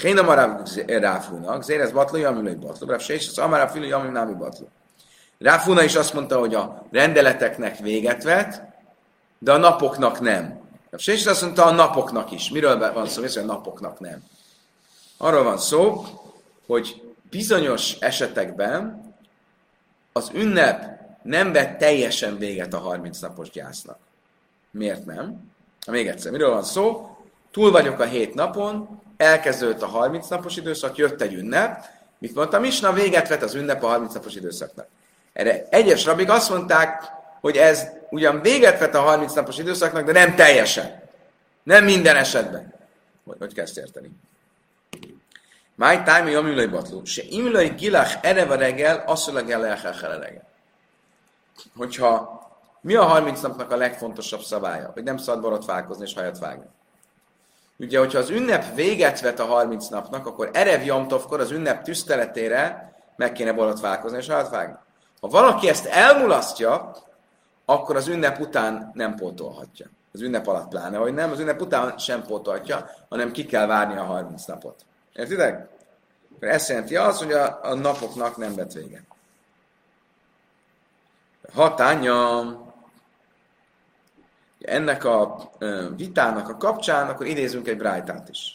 Héna 0.00 0.22
maráv 0.22 0.60
ráfúnak, 0.86 1.62
zérez 1.62 1.92
batló, 1.92 2.18
jamilai 2.18 2.54
batló, 2.54 2.88
ráv 2.88 3.00
se 3.00 3.14
az 3.14 3.38
amáráv 3.38 3.70
filő, 3.70 3.86
jamil 3.86 4.10
námi 4.10 4.34
batló. 4.34 4.68
Ráfúna 5.38 5.82
is 5.82 5.94
azt 5.94 6.14
mondta, 6.14 6.38
hogy 6.38 6.54
a 6.54 6.86
rendeleteknek 6.90 7.78
véget 7.78 8.22
vet, 8.22 8.62
de 9.38 9.52
a 9.52 9.56
napoknak 9.56 10.20
nem. 10.20 10.60
Ráv 10.90 11.00
se 11.00 11.30
azt 11.30 11.42
mondta, 11.42 11.64
a 11.64 11.70
napoknak 11.70 12.30
is. 12.30 12.50
Miről 12.50 12.92
van 12.92 13.06
szó? 13.06 13.22
Viszont 13.22 13.50
a 13.50 13.52
napoknak 13.52 14.00
nem. 14.00 14.22
Arról 15.22 15.42
van 15.42 15.58
szó, 15.58 16.04
hogy 16.66 17.02
bizonyos 17.30 17.96
esetekben 17.98 19.02
az 20.12 20.30
ünnep 20.34 21.00
nem 21.22 21.52
vett 21.52 21.78
teljesen 21.78 22.38
véget 22.38 22.74
a 22.74 22.78
30 22.78 23.18
napos 23.18 23.50
gyásznak. 23.50 23.98
Miért 24.70 25.04
nem? 25.04 25.52
Még 25.86 26.08
egyszer, 26.08 26.32
miről 26.32 26.50
van 26.50 26.62
szó? 26.62 27.16
Túl 27.50 27.70
vagyok 27.70 28.00
a 28.00 28.04
7 28.04 28.34
napon, 28.34 29.00
elkezdődött 29.16 29.82
a 29.82 29.86
30 29.86 30.28
napos 30.28 30.56
időszak, 30.56 30.96
jött 30.96 31.20
egy 31.20 31.34
ünnep, 31.34 31.84
mit 32.18 32.34
mondtam 32.34 32.64
is, 32.64 32.80
na 32.80 32.92
véget 32.92 33.28
vett 33.28 33.42
az 33.42 33.54
ünnep 33.54 33.82
a 33.82 33.86
30 33.86 34.14
napos 34.14 34.34
időszaknak. 34.34 34.86
Erre 35.32 35.66
egyes 35.70 36.04
rabik 36.04 36.30
azt 36.30 36.50
mondták, 36.50 37.12
hogy 37.40 37.56
ez 37.56 37.86
ugyan 38.10 38.40
véget 38.40 38.78
vett 38.78 38.94
a 38.94 39.00
30 39.00 39.32
napos 39.32 39.58
időszaknak, 39.58 40.04
de 40.04 40.12
nem 40.12 40.34
teljesen. 40.34 41.02
Nem 41.62 41.84
minden 41.84 42.16
esetben. 42.16 42.74
Hogy, 43.24 43.36
hogy 43.38 43.54
kezd 43.54 43.78
érteni? 43.78 44.10
Máj 45.80 46.02
tájmi 46.02 46.34
amülői 46.34 46.66
batló. 46.66 47.04
Se 47.04 47.22
imülői 47.28 47.68
gilach 47.68 48.18
ereve 48.22 48.56
reggel, 48.56 49.02
asszulag 49.06 49.50
el 49.50 49.60
reggel. 50.00 50.46
Hogyha 51.76 52.40
mi 52.80 52.94
a 52.94 53.02
30 53.02 53.40
napnak 53.40 53.70
a 53.70 53.76
legfontosabb 53.76 54.40
szabálya? 54.40 54.90
Hogy 54.92 55.02
nem 55.02 55.16
szabad 55.16 55.40
borotválkozni 55.40 56.04
és 56.04 56.14
hajat 56.14 56.38
vágni. 56.38 56.64
Ugye, 57.78 57.98
hogyha 57.98 58.18
az 58.18 58.30
ünnep 58.30 58.74
véget 58.74 59.20
vet 59.20 59.40
a 59.40 59.44
30 59.44 59.88
napnak, 59.88 60.26
akkor 60.26 60.50
erev 60.52 60.84
jamtovkor 60.84 61.40
az 61.40 61.50
ünnep 61.50 61.82
tüsteletére 61.82 62.92
meg 63.16 63.32
kéne 63.32 63.52
borotválkozni 63.52 64.18
és 64.18 64.28
hajat 64.28 64.50
vágni. 64.50 64.76
Ha 65.20 65.28
valaki 65.28 65.68
ezt 65.68 65.86
elmulasztja, 65.86 66.96
akkor 67.64 67.96
az 67.96 68.08
ünnep 68.08 68.40
után 68.40 68.90
nem 68.94 69.14
pótolhatja. 69.14 69.86
Az 70.12 70.20
ünnep 70.20 70.46
alatt 70.46 70.68
pláne, 70.68 70.96
hogy 70.96 71.14
nem, 71.14 71.30
az 71.30 71.38
ünnep 71.38 71.60
után 71.60 71.98
sem 71.98 72.22
pótolhatja, 72.22 72.90
hanem 73.08 73.32
ki 73.32 73.46
kell 73.46 73.66
várni 73.66 73.96
a 73.96 74.04
30 74.04 74.44
napot. 74.44 74.84
Értitek? 75.14 75.68
Ez 76.40 76.68
jelenti 76.68 76.96
az, 76.96 77.18
hogy 77.18 77.32
a, 77.32 77.58
a 77.62 77.74
napoknak 77.74 78.36
nem 78.36 78.54
vett 78.54 78.72
vége. 78.72 79.02
Hatánya 81.52 82.42
ennek 84.60 85.04
a 85.04 85.50
vitának 85.96 86.48
a 86.48 86.56
kapcsán, 86.56 87.08
akkor 87.08 87.26
idézünk 87.26 87.68
egy 87.68 87.76
brájtát 87.76 88.28
is. 88.28 88.54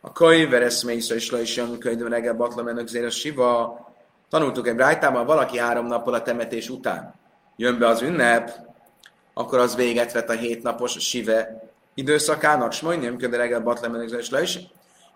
A 0.00 0.12
könyver 0.12 0.62
eszméisza 0.62 1.14
is 1.14 1.30
is 1.30 1.56
jön 1.56 1.78
könyvben 1.78 2.10
reggel 2.10 2.34
batla 2.34 2.62
mennek 2.62 2.86
zére 2.86 3.10
siva, 3.10 3.80
Tanultuk 4.28 4.68
egy 4.68 4.76
rájtában, 4.76 5.26
valaki 5.26 5.58
három 5.58 5.86
nappal 5.86 6.14
a 6.14 6.22
temetés 6.22 6.68
után 6.68 7.14
jön 7.56 7.78
be 7.78 7.86
az 7.86 8.02
ünnep, 8.02 8.50
akkor 9.34 9.58
az 9.58 9.76
véget 9.76 10.12
vet 10.12 10.30
a 10.30 10.32
hétnapos 10.32 10.92
sive 10.98 11.62
időszakának, 11.94 12.72
s 12.72 12.80
majdnem 12.80 13.16
köde 13.16 13.36
reggel 13.36 13.76
le 14.30 14.42
is. 14.42 14.58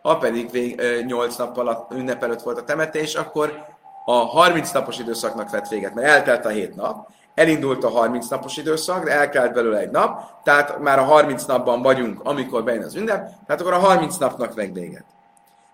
Ha 0.07 0.17
pedig 0.17 0.51
vég, 0.51 0.83
nyolc 1.07 1.37
nappal 1.37 1.69
a 1.69 1.87
ünnep 1.91 2.23
előtt 2.23 2.43
volt 2.43 2.59
a 2.59 2.65
temetés, 2.65 3.15
akkor 3.15 3.65
a 4.05 4.13
30 4.13 4.71
napos 4.73 4.99
időszaknak 4.99 5.51
vett 5.51 5.69
véget, 5.69 5.95
mert 5.95 6.07
eltelt 6.07 6.45
a 6.45 6.49
hét 6.49 6.77
nap, 6.77 7.09
elindult 7.35 7.85
a 7.85 7.89
30 7.89 8.29
napos 8.29 8.57
időszak, 8.57 9.05
de 9.05 9.11
elkelt 9.11 9.53
belőle 9.53 9.79
egy 9.79 9.91
nap, 9.91 10.43
tehát 10.43 10.79
már 10.79 10.99
a 10.99 11.03
30 11.03 11.45
napban 11.45 11.83
vagyunk, 11.83 12.21
amikor 12.25 12.65
bejön 12.65 12.83
az 12.83 12.95
ünnep, 12.95 13.29
tehát 13.47 13.61
akkor 13.61 13.73
a 13.73 13.79
30 13.79 14.17
napnak 14.17 14.55
vett 14.55 14.73
véget. 14.73 15.05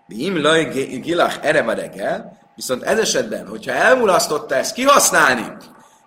Bim 0.07 0.41
laj 0.41 0.63
gilach 1.01 1.37
erre 1.41 1.73
reggel, 1.73 2.37
viszont 2.55 2.83
ez 2.83 2.99
esetben, 2.99 3.47
hogyha 3.47 3.71
elmulasztotta 3.71 4.55
ezt 4.55 4.73
kihasználni, 4.73 5.45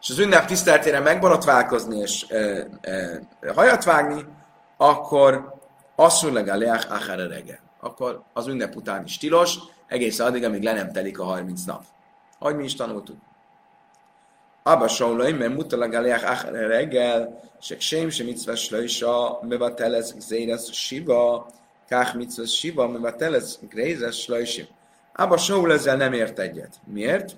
és 0.01 0.11
az 0.11 0.19
ünnep 0.19 0.47
tiszteltére 0.47 1.01
megborotválkozni 1.01 1.99
és 1.99 2.27
e, 2.29 2.37
e, 2.81 3.21
hajat 3.55 3.85
vágni, 3.85 4.25
akkor 4.77 5.55
asszurleg 5.97 6.49
a 6.49 6.57
leach 6.57 6.93
achare 6.93 7.27
reggel. 7.27 7.65
Akkor 7.87 8.23
az 8.33 8.47
ünnep 8.47 8.77
után 8.77 9.05
is 9.05 9.19
tilos, 9.19 9.59
egész 9.87 10.19
addig, 10.19 10.45
amíg 10.45 10.63
le 10.63 10.73
nem 10.73 10.93
telik 10.93 11.19
a 11.19 11.25
30 11.25 11.65
nap. 11.65 11.85
Ahogy 12.39 12.57
mi 12.57 12.65
is 12.65 12.75
tanultuk. 12.75 13.17
Abba 14.63 14.89
Saulai, 14.89 15.33
mert 15.33 15.55
mutalag 15.55 15.93
a 15.95 16.01
leach 16.01 16.31
achare 16.31 16.67
reggel, 16.67 17.41
se 17.61 17.77
ksém, 17.77 18.11
se 18.11 18.25
mitzves 18.25 18.71
lősa, 18.71 19.39
mevatelez 19.43 20.15
zéres 20.19 20.69
siva, 20.73 21.47
kách 21.89 22.17
mitzves 22.17 22.59
siva, 22.59 22.89
mevatelez 22.89 23.59
grézes 23.69 24.27
lősim. 24.27 24.67
Abba 25.15 25.37
Saul 25.37 25.73
ezzel 25.73 25.97
nem 25.97 26.13
ért 26.13 26.39
egyet. 26.39 26.81
Miért? 26.85 27.37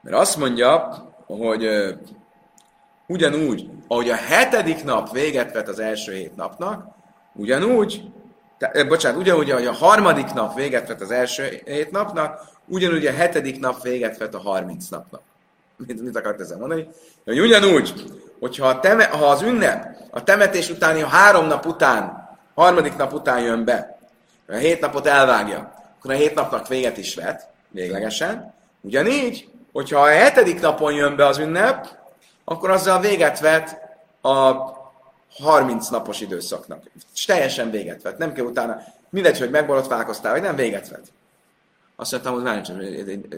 Mert 0.00 0.16
azt 0.16 0.36
mondja, 0.36 1.04
hogy 1.26 1.64
uh, 1.64 1.90
ugyanúgy, 3.06 3.70
ahogy 3.88 4.10
a 4.10 4.14
hetedik 4.14 4.84
nap 4.84 5.12
véget 5.12 5.52
vet 5.52 5.68
az 5.68 5.78
első 5.78 6.12
hét 6.12 6.36
napnak, 6.36 6.86
ugyanúgy, 7.34 8.10
te, 8.58 8.70
eh, 8.70 8.86
bocsánat, 8.86 9.18
ugyanúgy, 9.18 9.50
ahogy 9.50 9.66
a 9.66 9.72
harmadik 9.72 10.32
nap 10.32 10.54
véget 10.54 10.88
vet 10.88 11.00
az 11.00 11.10
első 11.10 11.62
hét 11.64 11.90
napnak, 11.90 12.40
ugyanúgy 12.66 13.06
a 13.06 13.12
hetedik 13.12 13.60
nap 13.60 13.82
véget 13.82 14.18
vet 14.18 14.34
a 14.34 14.40
harminc 14.40 14.88
napnak. 14.88 15.22
Mit, 15.76 16.02
mit 16.02 16.16
akart 16.16 16.40
ezzel 16.40 16.58
mondani? 16.58 16.88
Hogy 17.24 17.40
ugyanúgy, 17.40 18.04
hogyha 18.40 18.66
a 18.66 18.80
teme, 18.80 19.04
ha 19.04 19.26
az 19.26 19.42
ünnep 19.42 19.96
a 20.10 20.22
temetés 20.22 20.70
utáni 20.70 21.02
a 21.02 21.06
három 21.06 21.46
nap 21.46 21.66
után, 21.66 22.28
harmadik 22.54 22.96
nap 22.96 23.12
után 23.12 23.40
jön 23.40 23.64
be, 23.64 23.98
a 24.48 24.54
hét 24.54 24.80
napot 24.80 25.06
elvágja, 25.06 25.72
akkor 25.98 26.10
a 26.10 26.14
hét 26.14 26.34
napnak 26.34 26.68
véget 26.68 26.96
is 26.96 27.14
vet, 27.14 27.48
véglegesen. 27.68 28.54
Ugyanígy, 28.80 29.48
hogyha 29.72 30.00
a 30.00 30.06
hetedik 30.06 30.60
napon 30.60 30.92
jön 30.92 31.16
be 31.16 31.26
az 31.26 31.38
ünnep, 31.38 31.88
akkor 32.44 32.70
azzal 32.70 33.00
véget 33.00 33.40
vet 33.40 33.78
a 34.20 34.54
30 35.42 35.88
napos 35.88 36.20
időszaknak. 36.20 36.82
És 37.14 37.24
teljesen 37.24 37.70
véget 37.70 38.02
vet. 38.02 38.18
Nem 38.18 38.32
kell 38.32 38.44
utána, 38.44 38.82
mindegy, 39.10 39.38
hogy 39.38 39.50
megborotválkoztál, 39.50 40.32
vagy 40.32 40.42
nem 40.42 40.56
véget 40.56 40.88
vet. 40.88 41.12
Azt 41.96 42.12
mondtam, 42.12 42.34
hogy 42.34 42.42
várj 42.42 42.60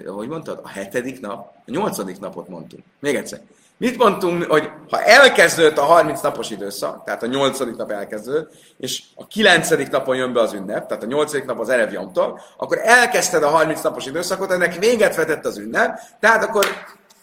hogy 0.06 0.28
mondtad? 0.28 0.60
A 0.62 0.68
hetedik 0.68 1.20
nap? 1.20 1.52
A 1.56 1.70
nyolcadik 1.70 2.20
napot 2.20 2.48
mondtunk. 2.48 2.82
Még 3.00 3.14
egyszer. 3.14 3.40
Mit 3.76 3.96
mondtunk, 3.96 4.44
hogy 4.44 4.70
ha 4.90 5.02
elkezdődött 5.02 5.78
a 5.78 5.82
30 5.82 6.20
napos 6.20 6.50
időszak, 6.50 7.04
tehát 7.04 7.22
a 7.22 7.26
8. 7.26 7.58
nap 7.58 7.90
elkezdődött, 7.90 8.52
és 8.76 9.02
a 9.14 9.26
9. 9.26 9.68
napon 9.90 10.16
jön 10.16 10.32
be 10.32 10.40
az 10.40 10.52
ünnep, 10.52 10.86
tehát 10.86 11.02
a 11.02 11.06
8. 11.06 11.32
nap 11.46 11.60
az 11.60 11.68
Erev 11.68 11.92
Jomtól, 11.92 12.40
akkor 12.56 12.78
elkezdted 12.82 13.42
a 13.42 13.48
30 13.48 13.82
napos 13.82 14.06
időszakot, 14.06 14.50
ennek 14.50 14.74
véget 14.74 15.16
vetett 15.16 15.44
az 15.44 15.58
ünnep, 15.58 16.00
tehát 16.20 16.44
akkor 16.44 16.66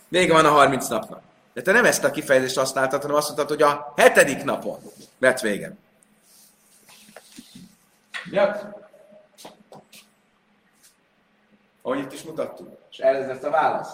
vége 0.07 0.33
van 0.33 0.45
a 0.45 0.49
30 0.49 0.87
napnak. 0.87 1.21
De 1.55 1.61
te 1.61 1.71
nem 1.71 1.85
ezt 1.85 2.03
a 2.03 2.11
kifejezést 2.11 2.57
használtad, 2.57 3.01
hanem 3.01 3.15
azt 3.17 3.27
mondtad, 3.27 3.49
hogy 3.49 3.61
a 3.61 3.93
hetedik 3.95 4.43
napon 4.43 4.79
vett 5.17 5.39
vége. 5.39 5.71
Ja. 8.31 8.73
Ahogy 11.81 11.99
itt 11.99 12.13
is 12.13 12.23
mutattuk. 12.23 12.77
És 12.91 12.97
ez 12.97 13.27
lesz 13.27 13.43
a 13.43 13.49
válasz. 13.49 13.93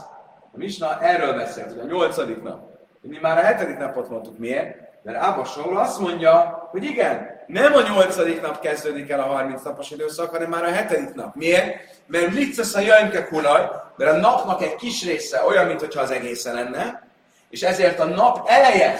A 0.54 0.58
Misna 0.58 1.02
erről 1.02 1.34
beszélt, 1.34 1.70
hogy 1.70 1.80
a 1.80 1.86
nyolcadik 1.86 2.42
nap. 2.42 2.62
Mi 3.02 3.18
már 3.22 3.38
a 3.38 3.42
hetedik 3.42 3.78
napot 3.78 4.10
mondtuk. 4.10 4.38
Miért? 4.38 4.78
Mert 5.04 5.18
Ába 5.18 5.46
Saul 5.46 5.78
azt 5.78 6.00
mondja, 6.00 6.68
hogy 6.72 6.84
igen, 6.84 7.40
nem 7.48 7.74
a 7.74 7.82
nyolcadik 7.82 8.42
nap 8.42 8.60
kezdődik 8.60 9.10
el 9.10 9.20
a 9.20 9.24
30 9.24 9.64
napos 9.64 9.92
időszak, 9.92 10.30
hanem 10.30 10.50
már 10.50 10.64
a 10.64 10.72
hetedik 10.72 11.14
nap. 11.14 11.36
Miért? 11.36 11.76
Mert 12.06 12.34
Litzesz 12.34 12.76
a 12.76 12.80
Jönke 12.80 13.28
kulaj, 13.28 13.70
mert 13.96 14.12
a 14.12 14.16
napnak 14.16 14.62
egy 14.62 14.76
kis 14.76 15.06
része 15.06 15.44
olyan, 15.44 15.66
mintha 15.66 16.02
az 16.02 16.12
egészen 16.12 16.54
lenne, 16.54 17.10
és 17.52 17.62
ezért 17.62 18.00
a 18.00 18.06
nap 18.06 18.50
eleje 18.50 19.00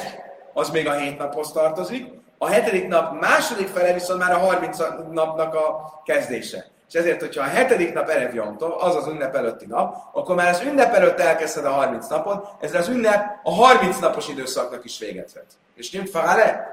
az 0.54 0.70
még 0.70 0.88
a 0.88 0.94
hét 0.94 1.18
naphoz 1.18 1.52
tartozik, 1.52 2.08
a 2.38 2.48
hetedik 2.48 2.88
nap 2.88 3.20
második 3.20 3.68
fele 3.68 3.94
viszont 3.94 4.20
már 4.20 4.32
a 4.32 4.38
30 4.38 4.78
napnak 5.12 5.56
a 5.56 6.02
kezdése. 6.06 6.66
És 6.90 6.94
ezért, 6.94 7.20
hogyha 7.20 7.44
a 7.44 7.48
hetedik 7.48 7.94
nap 7.94 8.10
Erev 8.10 8.34
Jomtov, 8.34 8.72
az 8.84 8.96
az 8.96 9.08
ünnep 9.08 9.36
előtti 9.36 9.66
nap, 9.66 9.96
akkor 10.14 10.36
már 10.36 10.50
az 10.50 10.62
ünnep 10.62 10.94
előtt 10.94 11.20
elkezdted 11.20 11.66
a 11.66 11.72
30 11.72 12.08
napot, 12.08 12.48
ezzel 12.60 12.82
az 12.82 12.88
ünnep 12.88 13.40
a 13.44 13.52
30 13.52 14.00
napos 14.00 14.28
időszaknak 14.28 14.86
is 14.86 15.00
véget 15.00 15.34
vet. 15.34 15.46
És 15.76 15.92
nem 15.92 16.06
fále? 16.06 16.66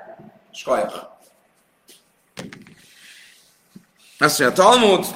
Skajach. 0.51 0.97
Azt 4.19 4.39
mondja, 4.39 4.65
Talmud, 4.65 5.07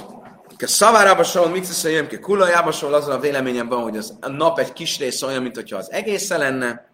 ke 0.62 0.68
szavárába 0.68 1.24
sol, 1.24 1.48
mit 1.48 1.64
szeszem, 1.64 2.06
ke 2.06 2.18
kulajába 2.18 2.72
sol, 2.72 2.94
azon 2.94 3.14
a 3.14 3.18
véleményem 3.18 3.68
van, 3.68 3.82
hogy 3.82 3.96
az, 3.96 4.16
a 4.20 4.28
nap 4.28 4.58
egy 4.58 4.72
kis 4.72 4.98
rész 4.98 5.22
olyan, 5.22 5.42
mint 5.42 5.72
az 5.72 5.92
egész 5.92 6.28
lenne, 6.28 6.86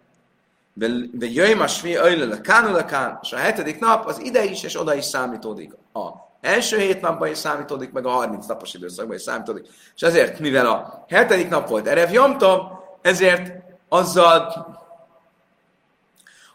de 0.73 1.25
jöjjön 1.25 1.59
a 1.59 1.67
svi, 1.67 1.95
öjlele 1.95 2.41
kán, 2.41 3.19
és 3.21 3.31
a 3.31 3.37
hetedik 3.37 3.79
nap 3.79 4.05
az 4.05 4.19
ide 4.19 4.43
is 4.43 4.63
és 4.63 4.79
oda 4.79 4.93
is 4.93 5.05
számítódik 5.05 5.73
a 5.93 6.07
első 6.41 6.77
hét 6.77 7.01
napban 7.01 7.29
is 7.29 7.37
számítódik, 7.37 7.91
meg 7.91 8.05
a 8.05 8.09
30 8.09 8.45
napos 8.45 8.73
időszakban 8.73 9.15
is 9.15 9.21
számítódik. 9.21 9.65
És 9.95 10.01
ezért, 10.01 10.39
mivel 10.39 10.67
a 10.67 11.05
hetedik 11.09 11.49
nap 11.49 11.67
volt 11.67 11.87
Erev 11.87 12.11
Jomtov, 12.11 12.61
ezért 13.01 13.51
azzal 13.89 14.67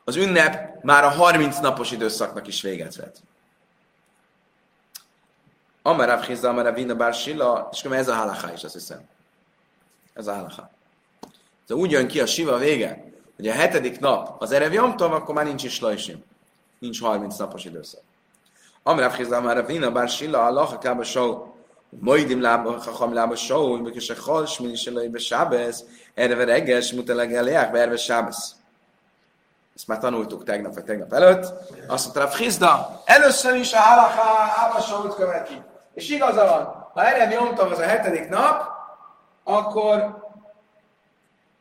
az 0.04 0.16
ünnep 0.16 0.82
már 0.82 1.04
a 1.04 1.10
30 1.10 1.58
napos 1.58 1.90
időszaknak 1.90 2.46
is 2.46 2.62
véget 2.62 2.96
vett. 2.96 3.16
Amarav 5.86 6.24
Chizda, 6.24 6.48
Amarav 6.48 6.74
Vina 6.74 6.94
Bár 6.94 7.14
Silla, 7.14 7.68
és 7.72 7.82
ez 7.82 8.08
a 8.08 8.14
halaká 8.14 8.52
is, 8.52 8.64
azt 8.64 8.72
hiszem. 8.74 9.00
Ez 10.14 10.26
a 10.26 10.34
halaká. 10.34 10.70
De 11.66 11.74
úgy 11.74 11.90
jön 11.90 12.06
ki 12.06 12.20
a 12.20 12.26
siva 12.26 12.56
vége, 12.56 13.04
hogy 13.36 13.48
a 13.48 13.52
hetedik 13.52 14.00
nap 14.00 14.42
az 14.42 14.52
Erev 14.52 14.72
Jomtov, 14.72 15.12
akkor 15.12 15.34
már 15.34 15.44
nincs 15.44 15.64
is 15.64 15.80
lajsim. 15.80 16.24
Nincs 16.78 17.00
30 17.00 17.36
napos 17.36 17.64
időszak. 17.64 18.00
Amrav 18.82 19.16
Chizda 19.16 19.36
Amarav 19.36 19.66
Vina 19.66 19.90
Bár 19.90 20.08
Silla, 20.08 20.46
Allah 20.46 20.78
Kába 20.78 21.04
Só, 21.04 21.54
Moidim 21.88 22.40
lába, 22.40 22.78
Chacham 22.78 23.14
lába 23.14 23.36
Só, 23.36 23.76
Mikis 23.76 24.10
a 24.10 24.14
Chol, 24.14 24.46
Smini 24.46 24.76
Sillai 24.76 25.08
be 25.08 25.18
Sábez, 25.18 25.84
erve 26.14 26.44
reggel, 26.44 26.80
Smuteleg 26.80 27.34
Eliák, 27.34 27.72
be 27.72 27.80
erve 27.80 27.96
Sábez. 27.96 28.56
Ezt 29.74 29.86
már 29.86 29.98
tanultuk 29.98 30.44
tegnap 30.44 30.74
vagy 30.74 30.84
tegnap 30.84 31.12
előtt. 31.12 31.52
Azt 31.86 32.14
mondta, 32.14 32.36
Chizda, 32.36 33.02
először 33.04 33.54
is 33.54 33.72
a 33.72 33.78
halaká 33.78 34.52
Ába 34.56 34.80
Sót 34.80 35.14
követi. 35.14 35.72
És 35.94 36.08
igaza 36.08 36.44
van, 36.44 36.90
ha 36.92 37.06
erre 37.06 37.26
nyomtam 37.26 37.70
az 37.70 37.78
a 37.78 37.86
hetedik 37.86 38.28
nap, 38.28 38.62
akkor 39.44 40.22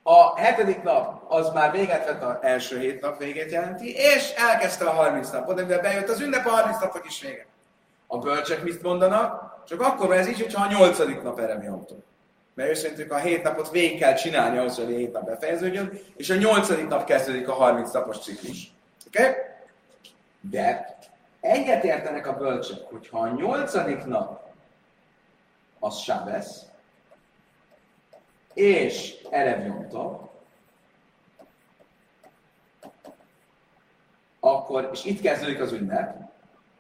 a 0.04 0.40
hetedik 0.40 0.84
nap 0.84 1.32
az 1.32 1.50
már 1.50 1.72
véget 1.72 2.06
vett 2.06 2.24
az 2.24 2.36
első 2.42 2.80
hét 2.80 3.02
nap 3.02 3.18
végét 3.18 3.52
jelenti, 3.52 3.96
és 3.96 4.34
elkezdte 4.36 4.86
a 4.86 4.94
30 4.94 5.30
napot, 5.30 5.66
de 5.66 5.80
bejött 5.80 6.10
az 6.10 6.20
ünnep, 6.20 6.46
a 6.46 6.50
30 6.50 6.80
napnak 6.80 7.06
is 7.06 7.22
vége. 7.22 7.46
A 8.08 8.18
bölcsek 8.18 8.64
mit 8.64 8.82
mondanak? 8.82 9.54
Csak 9.68 9.82
akkor 9.82 10.08
van 10.08 10.18
ez 10.18 10.28
így, 10.28 10.42
hogyha 10.42 10.64
a 10.64 10.72
nyolcadik 10.72 11.22
nap 11.22 11.40
erre 11.40 11.58
mi 11.58 11.68
Mert 12.54 12.70
ő 12.70 12.74
szerintük 12.74 13.12
a 13.12 13.18
hét 13.18 13.44
napot 13.44 13.72
végig 13.72 14.00
kell 14.00 14.14
csinálni 14.14 14.58
ahhoz, 14.58 14.76
hogy 14.76 14.94
a 14.94 14.98
hét 14.98 15.14
nap 15.14 15.26
befejeződjön, 15.26 16.00
és 16.16 16.30
a 16.30 16.36
nyolcadik 16.36 16.88
nap 16.88 17.06
kezdődik 17.06 17.50
a 17.50 17.54
30 17.54 17.92
napos 17.92 18.18
ciklus. 18.18 18.72
Oké? 19.08 19.22
Okay? 19.22 19.34
De 20.42 20.98
egyet 21.44 21.84
értenek 21.84 22.28
a 22.28 22.38
bölcsek, 22.38 22.80
hogyha 22.90 23.20
a 23.20 23.34
nyolcadik 23.36 24.06
nap 24.06 24.42
az 25.80 25.98
Sábesz, 25.98 26.66
és 28.54 29.16
Erev 29.30 29.66
Jomtov, 29.66 30.20
akkor, 34.40 34.90
és 34.92 35.06
itt 35.06 35.22
kezdődik 35.22 35.62
az 35.62 35.72
ünnep, 35.72 36.32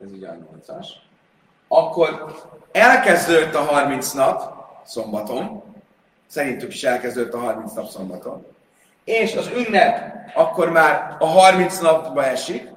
ez 0.01 0.11
ugye 0.11 0.27
a 0.27 0.35
8-as, 0.35 0.87
akkor 1.67 2.35
elkezdődött 2.71 3.53
a 3.53 3.63
30 3.63 4.11
nap 4.11 4.65
szombaton, 4.85 5.63
szerintük 6.27 6.73
is 6.73 6.83
elkezdődött 6.83 7.33
a 7.33 7.39
30 7.39 7.73
nap 7.73 7.87
szombaton, 7.87 8.45
és 9.03 9.35
az 9.35 9.47
ünnep 9.47 10.13
akkor 10.33 10.69
már 10.69 11.15
a 11.19 11.25
30 11.25 11.79
napba 11.79 12.25
esik, 12.25 12.72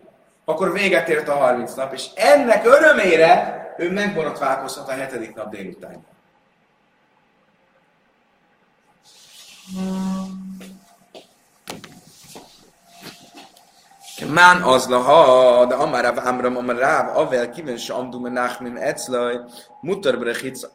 akkor 0.49 0.73
véget 0.73 1.09
ért 1.09 1.29
a 1.29 1.35
30 1.35 1.75
nap, 1.75 1.93
és 1.93 2.07
ennek 2.15 2.67
örömére 2.67 3.65
ő 3.77 3.93
megborotválkozhat 3.93 4.89
a 4.89 4.93
hetedik 4.93 5.35
nap 5.35 5.51
délután. 5.51 6.05
Mán 14.33 14.63
az 14.63 14.89
laha, 14.89 15.67
de 15.67 15.75
amár 15.75 16.05
Rav 16.05 16.27
Amram, 16.27 16.57
amár 16.57 16.77
Ráv, 16.77 17.17
avel 17.17 17.51
kívül 17.51 17.77
se 17.77 17.95
amdu 17.95 18.21
menachmim 18.21 18.77
eclaj, 18.77 19.41
mutar 19.81 20.19
brechica. 20.19 20.69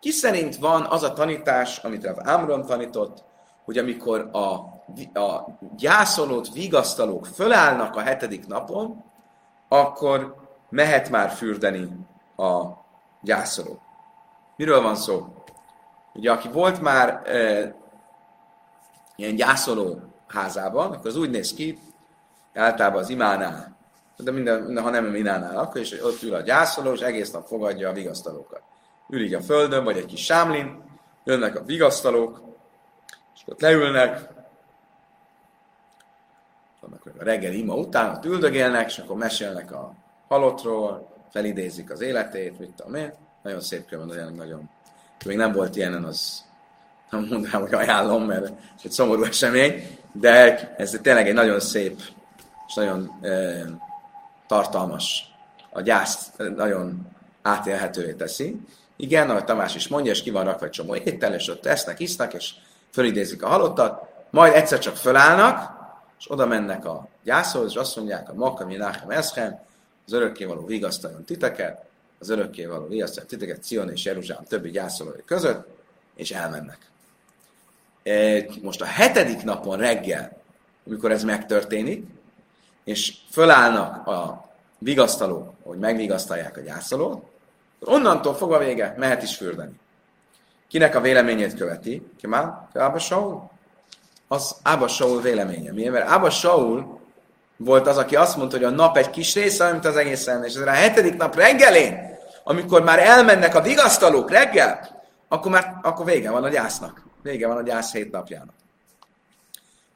Ki 0.00 0.10
szerint 0.10 0.56
van 0.56 0.82
az 0.82 1.02
a 1.02 1.12
tanítás, 1.12 1.78
amit 1.78 2.04
Rav 2.04 2.18
Amram 2.26 2.64
tanított, 2.64 3.24
hogy 3.64 3.78
amikor 3.78 4.28
a, 4.32 4.77
a 5.14 5.58
gyászolót, 5.76 6.52
vigasztalók 6.52 7.26
fölállnak 7.26 7.96
a 7.96 8.00
hetedik 8.00 8.46
napon, 8.46 9.04
akkor 9.68 10.34
mehet 10.68 11.10
már 11.10 11.30
fürdeni 11.30 11.88
a 12.36 12.62
gyászoló. 13.22 13.80
Miről 14.56 14.82
van 14.82 14.96
szó? 14.96 15.26
Ugye, 16.14 16.32
aki 16.32 16.48
volt 16.48 16.80
már 16.80 17.22
e, 17.26 17.74
ilyen 19.16 19.34
gyászoló 19.34 20.00
házában, 20.26 20.92
akkor 20.92 21.06
az 21.06 21.16
úgy 21.16 21.30
néz 21.30 21.54
ki, 21.54 21.78
általában 22.54 23.00
az 23.00 23.08
imánál, 23.08 23.76
de 24.16 24.30
minden, 24.30 24.62
minden 24.62 24.84
ha 24.84 24.90
nem 24.90 25.14
imánál, 25.14 25.58
akkor 25.58 25.80
is 25.80 26.02
ott 26.02 26.22
ül 26.22 26.34
a 26.34 26.40
gyászoló, 26.40 26.92
és 26.92 27.00
egész 27.00 27.30
nap 27.30 27.46
fogadja 27.46 27.88
a 27.88 27.92
vigasztalókat. 27.92 28.62
Ül 29.08 29.22
így 29.22 29.34
a 29.34 29.40
földön, 29.40 29.84
vagy 29.84 29.96
egy 29.96 30.06
kis 30.06 30.24
sámlin, 30.24 30.82
jönnek 31.24 31.56
a 31.56 31.62
vigasztalók, 31.64 32.42
és 33.34 33.40
ott 33.46 33.60
leülnek, 33.60 34.28
vannak 36.88 37.20
a 37.20 37.24
reggeli 37.24 37.58
ima 37.58 37.74
után, 37.74 38.14
ott 38.14 38.24
üldögélnek, 38.24 38.90
és 38.90 38.98
akkor 38.98 39.16
mesélnek 39.16 39.72
a 39.72 39.94
halottról, 40.28 41.16
felidézik 41.30 41.90
az 41.90 42.00
életét, 42.00 42.58
mit 42.58 42.70
tudom 42.70 42.94
én. 42.94 43.12
Nagyon 43.42 43.60
szép 43.60 43.86
könyv, 43.86 44.08
olyan 44.08 44.34
nagyon. 44.34 44.70
Még 45.24 45.36
nem 45.36 45.52
volt 45.52 45.76
ilyenen, 45.76 46.04
az 46.04 46.44
nem 47.10 47.26
mondanám, 47.30 47.60
hogy 47.60 47.74
ajánlom, 47.74 48.24
mert 48.24 48.44
ez 48.44 48.82
egy 48.84 48.90
szomorú 48.90 49.24
esemény, 49.24 49.98
de 50.12 50.74
ez 50.76 50.98
tényleg 51.02 51.28
egy 51.28 51.34
nagyon 51.34 51.60
szép 51.60 52.00
és 52.66 52.74
nagyon 52.74 53.18
e, 53.22 53.64
tartalmas. 54.46 55.32
A 55.70 55.80
gyászt 55.80 56.42
nagyon 56.56 57.06
átélhetővé 57.42 58.12
teszi. 58.12 58.60
Igen, 58.96 59.30
ahogy 59.30 59.44
Tamás 59.44 59.74
is 59.74 59.88
mondja, 59.88 60.12
és 60.12 60.22
ki 60.22 60.30
van 60.30 60.44
rakva 60.44 60.64
egy 60.64 60.70
csomó 60.70 60.94
étel, 60.94 61.34
és 61.34 61.48
ott 61.48 61.66
esznek, 61.66 62.00
isznak, 62.00 62.34
és 62.34 62.54
fölidézik 62.92 63.42
a 63.42 63.48
halottat, 63.48 64.02
majd 64.30 64.54
egyszer 64.54 64.78
csak 64.78 64.96
fölállnak, 64.96 65.77
és 66.18 66.30
oda 66.30 66.46
mennek 66.46 66.84
a 66.84 67.08
gyászhoz, 67.22 67.70
és 67.70 67.76
azt 67.76 67.96
mondják, 67.96 68.28
a 68.28 68.34
Makka 68.34 68.66
Minachem 68.66 69.10
Eschem, 69.10 69.60
az 70.06 70.12
örökkévaló 70.12 70.64
vigasztaljon 70.64 71.24
titeket, 71.24 71.84
az 72.18 72.28
örökkévaló 72.28 72.86
vigasztaljon 72.86 73.28
titeket 73.28 73.62
Cion 73.62 73.90
és 73.90 74.04
Jeruzsálem 74.04 74.44
többi 74.44 74.70
gyászolói 74.70 75.24
között, 75.24 75.68
és 76.14 76.30
elmennek. 76.30 76.78
E, 78.02 78.44
most 78.62 78.80
a 78.80 78.84
hetedik 78.84 79.42
napon 79.42 79.76
reggel, 79.76 80.36
amikor 80.86 81.10
ez 81.10 81.24
megtörténik, 81.24 82.06
és 82.84 83.16
fölállnak 83.30 84.06
a 84.06 84.48
vigasztalók, 84.78 85.52
hogy 85.62 85.78
megvigasztalják 85.78 86.56
a 86.56 86.60
gyászolót, 86.60 87.24
onnantól 87.80 88.34
fogva 88.34 88.58
vége, 88.58 88.94
mehet 88.98 89.22
is 89.22 89.36
fürdeni. 89.36 89.78
Kinek 90.68 90.94
a 90.94 91.00
véleményét 91.00 91.54
követi? 91.54 92.06
Ki 92.16 92.26
már? 92.26 92.68
Ába 92.74 92.98
Saul? 92.98 93.50
Az 94.28 94.56
Ába 94.62 94.88
Saul 94.88 95.20
véleménye. 95.20 95.72
Miért? 95.72 95.92
Mert 95.92 96.08
Ába 96.08 96.30
Saul 96.30 96.98
volt 97.56 97.86
az, 97.86 97.96
aki 97.96 98.16
azt 98.16 98.36
mondta, 98.36 98.56
hogy 98.56 98.64
a 98.64 98.70
nap 98.70 98.96
egy 98.96 99.10
kis 99.10 99.34
része, 99.34 99.72
mint 99.72 99.84
az 99.84 99.96
egész 99.96 100.26
és 100.26 100.54
ez 100.54 100.56
a 100.56 100.70
hetedik 100.70 101.16
nap 101.16 101.34
reggelén, 101.34 102.18
amikor 102.44 102.82
már 102.82 102.98
elmennek 102.98 103.54
a 103.54 103.60
vigasztalók 103.60 104.30
reggel, 104.30 105.02
akkor 105.28 105.50
már 105.50 105.78
akkor 105.82 106.04
vége 106.04 106.30
van 106.30 106.44
a 106.44 106.48
gyásznak. 106.48 107.02
Vége 107.22 107.46
van 107.46 107.56
a 107.56 107.62
gyász 107.62 107.92
hét 107.92 108.10
napjának. 108.10 108.54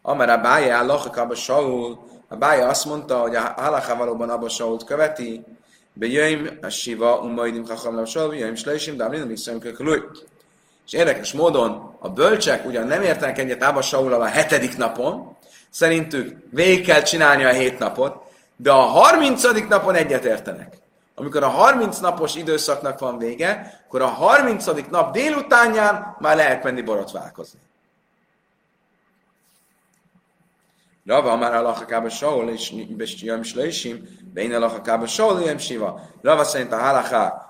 Amara 0.02 0.38
bája 0.38 0.76
állach 0.76 1.18
a 1.30 1.34
Saul, 1.34 1.98
a 2.28 2.36
bája 2.36 2.68
azt 2.68 2.84
mondta, 2.84 3.18
hogy 3.18 3.34
a 3.34 3.40
halaká 3.56 3.94
valóban 3.94 4.30
Abba 4.30 4.48
Sault 4.48 4.84
követi, 4.84 5.44
be 5.92 6.06
jöjjm 6.06 6.46
a 6.62 6.68
siva, 6.68 7.20
umaidim 7.20 7.64
chacham 7.64 8.04
Saul, 8.04 8.34
jöjjm 8.34 8.54
slejsim, 8.54 8.96
de 8.96 9.04
amrin, 9.04 9.22
amik 9.22 9.36
És 10.86 10.92
érdekes 10.92 11.32
módon 11.32 11.96
a 11.98 12.08
bölcsek 12.08 12.66
ugyan 12.66 12.86
nem 12.86 13.02
értenek 13.02 13.38
egyet 13.38 13.62
Abba 13.62 13.82
Saul 13.82 14.12
a 14.12 14.24
hetedik 14.24 14.76
napon, 14.76 15.36
szerintük 15.70 16.36
végig 16.50 16.86
kell 16.86 17.02
csinálni 17.02 17.44
a 17.44 17.52
hét 17.52 17.78
napot, 17.78 18.22
de 18.56 18.72
a 18.72 18.80
harmincadik 18.80 19.68
napon 19.68 19.94
egyet 19.94 20.24
értenek. 20.24 20.76
Amikor 21.14 21.42
a 21.42 21.48
30 21.48 21.98
napos 21.98 22.34
időszaknak 22.34 22.98
van 22.98 23.18
vége, 23.18 23.82
akkor 23.86 24.02
a 24.02 24.06
30. 24.06 24.64
nap 24.90 25.12
délutánján 25.12 26.16
már 26.18 26.36
lehet 26.36 26.62
menni 26.62 26.82
borotválkozni. 26.82 27.60
Rava 31.06 31.36
már 31.36 31.54
alachakába 31.54 32.08
Saul 32.08 32.48
és 32.48 32.72
Jam 33.20 33.42
Slaisim, 33.42 34.08
Bein 34.34 34.54
alachakába 34.54 35.06
Saul 35.06 35.40
Jam 35.40 35.58
Siva. 35.58 36.00
Rava 36.22 36.44
szerint 36.44 36.72
a 36.72 36.78
halaká 36.78 37.46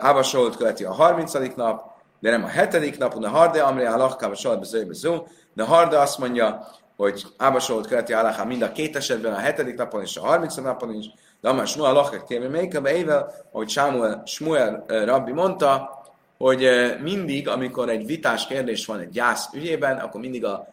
Ába 0.00 0.22
Saul 0.22 0.56
követi 0.56 0.84
a 0.84 0.92
30. 0.92 1.32
nap, 1.56 1.97
de 2.20 2.30
nem 2.30 2.44
a 2.44 2.48
7. 2.48 2.98
napon, 2.98 3.24
a 3.24 3.28
Harde 3.28 3.62
Amri 3.62 3.84
alachakába 3.84 4.34
Saul 4.34 4.56
bezőjbe 4.56 4.92
zó, 4.92 5.26
de 5.54 5.64
Harde 5.64 5.98
azt 5.98 6.18
mondja, 6.18 6.66
hogy 6.96 7.26
Ába 7.36 7.60
Saul 7.60 7.82
követi 7.82 8.12
a 8.12 8.44
mind 8.46 8.62
a 8.62 8.72
két 8.72 8.96
esetben, 8.96 9.32
a 9.32 9.38
7. 9.38 9.76
napon 9.76 10.02
és 10.02 10.16
a 10.16 10.20
30. 10.20 10.54
napon 10.54 10.94
is, 10.94 11.06
de 11.40 11.48
amár 11.48 11.66
Smuel 11.66 11.92
lachek 11.92 12.24
kérve 12.24 12.48
még 12.48 12.80
ével, 12.84 13.34
ahogy 13.52 13.68
Samuel, 13.68 14.22
Smuel 14.26 14.84
rabbi 14.86 15.32
mondta, 15.32 16.02
hogy 16.38 16.68
mindig, 17.02 17.48
amikor 17.48 17.88
egy 17.88 18.06
vitás 18.06 18.46
kérdés 18.46 18.86
van 18.86 18.98
egy 18.98 19.10
gyász 19.10 19.48
ügyében, 19.54 19.96
akkor 19.96 20.20
mindig 20.20 20.44
a 20.44 20.68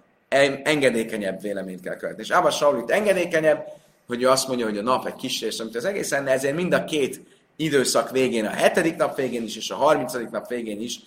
engedékenyebb 0.63 1.41
véleményt 1.41 1.81
kell 1.81 1.95
követni. 1.95 2.21
És 2.21 2.31
Ába 2.31 2.49
Saul 2.49 2.79
itt 2.79 2.91
engedékenyebb, 2.91 3.65
hogy 4.07 4.23
ő 4.23 4.29
azt 4.29 4.47
mondja, 4.47 4.65
hogy 4.65 4.77
a 4.77 4.81
nap 4.81 5.07
egy 5.07 5.15
kis 5.15 5.41
rész, 5.41 5.59
amit 5.59 5.75
az 5.75 5.85
egész 5.85 6.11
lenne, 6.11 6.31
ezért 6.31 6.55
mind 6.55 6.73
a 6.73 6.83
két 6.83 7.21
időszak 7.55 8.11
végén, 8.11 8.45
a 8.45 8.49
hetedik 8.49 8.95
nap 8.95 9.15
végén 9.15 9.43
is, 9.43 9.57
és 9.57 9.69
a 9.69 9.75
harmincadik 9.75 10.29
nap 10.29 10.47
végén 10.47 10.81
is 10.81 10.99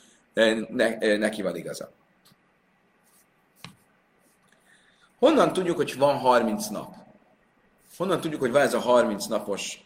ne, 0.68 1.16
neki 1.16 1.42
van 1.42 1.56
igaza. 1.56 1.90
Honnan 5.18 5.52
tudjuk, 5.52 5.76
hogy 5.76 5.98
van 5.98 6.18
30 6.18 6.66
nap? 6.66 6.94
Honnan 7.96 8.20
tudjuk, 8.20 8.40
hogy 8.40 8.52
van 8.52 8.62
ez 8.62 8.74
a 8.74 8.78
30 8.78 9.26
napos 9.26 9.84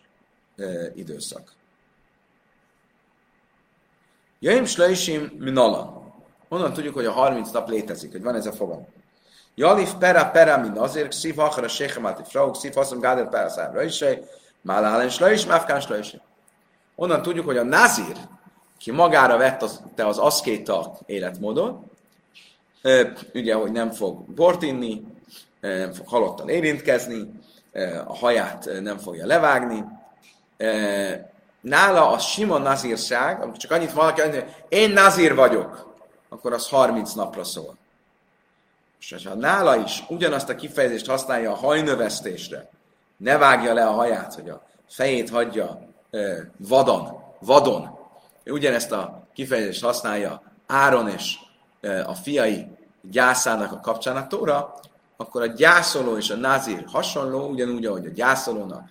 e, 0.56 0.64
időszak? 0.94 1.52
Jaim 4.38 4.64
Slaisim 4.64 5.32
Minalan. 5.38 6.12
Honnan 6.48 6.72
tudjuk, 6.72 6.94
hogy 6.94 7.06
a 7.06 7.12
30 7.12 7.50
nap 7.50 7.68
létezik, 7.68 8.12
hogy 8.12 8.22
van 8.22 8.34
ez 8.34 8.46
a 8.46 8.52
fogalom? 8.52 8.86
Jalif 9.54 9.92
pera 9.94 10.30
pera 10.30 10.58
min 10.58 10.78
azért, 10.78 11.12
szív 11.12 11.38
akar 11.38 11.64
a 11.64 11.68
séchemáti 11.68 12.22
frauk, 12.24 12.56
szív 12.56 12.74
haszom 12.74 13.00
gádel 13.00 13.28
pera 13.28 13.48
számra 13.48 13.82
is, 13.82 14.04
málálán 14.60 15.08
slaisim, 15.08 15.50
afkán 15.50 15.80
slaisim. 15.80 16.20
Onnan 16.94 17.22
tudjuk, 17.22 17.44
hogy 17.44 17.56
a 17.56 17.62
nazir, 17.62 18.16
ki 18.82 18.90
magára 18.90 19.36
vett 19.36 19.62
az, 19.62 19.82
te 19.94 20.06
az 20.06 20.18
aszkéta 20.18 20.98
életmódon, 21.06 21.90
ugye, 23.34 23.54
hogy 23.54 23.72
nem 23.72 23.90
fog 23.90 24.20
bort 24.20 24.62
inni, 24.62 25.04
nem 25.60 25.92
fog 25.92 26.08
halottan 26.08 26.48
érintkezni, 26.48 27.30
a 28.06 28.16
haját 28.16 28.68
nem 28.80 28.98
fogja 28.98 29.26
levágni. 29.26 29.84
Nála 31.60 32.10
a 32.10 32.18
sima 32.18 32.58
nazírság, 32.58 33.40
amikor 33.40 33.58
csak 33.58 33.70
annyit 33.70 33.92
valaki 33.92 34.20
mondja, 34.20 34.44
én 34.68 34.90
nazír 34.90 35.34
vagyok, 35.34 35.94
akkor 36.28 36.52
az 36.52 36.68
30 36.68 37.12
napra 37.12 37.44
szól. 37.44 37.76
És 39.00 39.26
ha 39.26 39.34
nála 39.34 39.76
is 39.76 40.04
ugyanazt 40.08 40.48
a 40.48 40.54
kifejezést 40.54 41.06
használja 41.06 41.52
a 41.52 41.56
hajnövesztésre, 41.56 42.68
ne 43.16 43.38
vágja 43.38 43.74
le 43.74 43.86
a 43.86 43.92
haját, 43.92 44.34
hogy 44.34 44.48
a 44.48 44.62
fejét 44.88 45.30
hagyja 45.30 45.88
vadon, 46.56 47.22
vadon, 47.38 48.00
ugyanezt 48.44 48.92
a 48.92 49.26
kifejezést 49.34 49.84
használja 49.84 50.42
Áron 50.66 51.08
és 51.08 51.38
a 52.06 52.14
fiai 52.14 52.66
gyászának 53.00 53.72
a 53.72 53.80
kapcsán 53.80 54.16
a 54.16 54.26
tóra, 54.26 54.74
akkor 55.16 55.42
a 55.42 55.46
gyászoló 55.46 56.16
és 56.16 56.30
a 56.30 56.36
názír 56.36 56.84
hasonló, 56.86 57.48
ugyanúgy, 57.48 57.86
ahogy 57.86 58.06
a 58.06 58.10
gyászolónak 58.10 58.88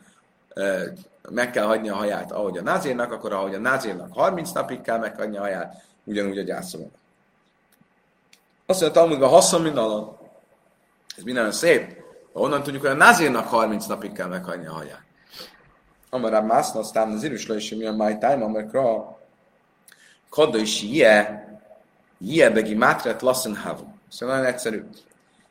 meg 1.30 1.52
kell 1.52 1.66
hagyni 1.66 1.90
a 1.90 1.96
haját, 1.96 2.32
ahogy 2.32 2.58
a 2.58 2.62
názírnak, 2.62 3.12
akkor 3.12 3.34
ahogy 3.34 3.54
a 3.54 3.60
názírnak 3.60 4.14
30 4.14 4.52
napig 4.52 4.82
kell 4.82 4.98
meghagyni 4.98 5.38
a 5.38 5.42
haját, 5.42 5.84
ugyanúgy 6.04 6.38
a 6.38 6.44
gyászolónak. 6.44 6.94
Azt 8.66 8.82
mondja, 8.82 9.02
Talmudban 9.02 9.30
haszon 9.30 9.62
mind 9.62 9.78
alon. 9.78 10.18
Ez 11.18 11.24
minden 11.24 11.52
szép. 11.52 12.04
Onnan 12.34 12.64
tudjuk, 12.64 12.82
hogy 12.82 12.92
a 12.92 12.96
názírnak 12.96 13.48
30 13.48 13.86
napig 13.86 14.12
kell 14.12 14.28
meghagyni 14.28 14.66
a 14.66 14.74
haját. 14.74 15.04
Amará 16.10 16.40
mászna, 16.40 16.80
aztán 16.80 17.12
az 17.12 17.24
irusla 17.24 17.56
is 17.56 17.70
mi 17.70 17.86
a 17.86 17.92
my 17.92 18.18
time, 18.18 18.44
amikor 18.44 19.20
Koda 20.32 20.58
is 20.58 20.82
je, 20.82 21.44
je 22.18 22.50
begi 22.50 22.74
mátret 22.74 23.22
lassen 23.22 23.56
havu. 23.56 23.86
Szóval 24.10 24.36
nagyon 24.36 24.52
egyszerű. 24.52 24.84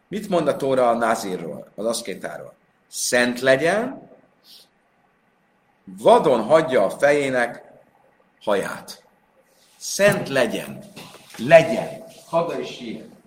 Mit 0.09 0.29
mond 0.29 0.49
a 0.49 0.57
Tóra 0.57 0.89
a 0.89 0.95
Nazirról, 0.95 1.69
az 1.75 1.87
aszkétáról? 1.87 2.55
Szent 2.89 3.41
legyen, 3.41 4.11
vadon 5.85 6.43
hagyja 6.43 6.85
a 6.85 6.91
fejének 6.91 7.63
haját. 8.41 9.05
Szent 9.77 10.29
legyen. 10.29 10.85
Legyen. 11.37 12.05
Hada 12.27 12.59
is 12.59 12.81
ilyen. 12.81 13.20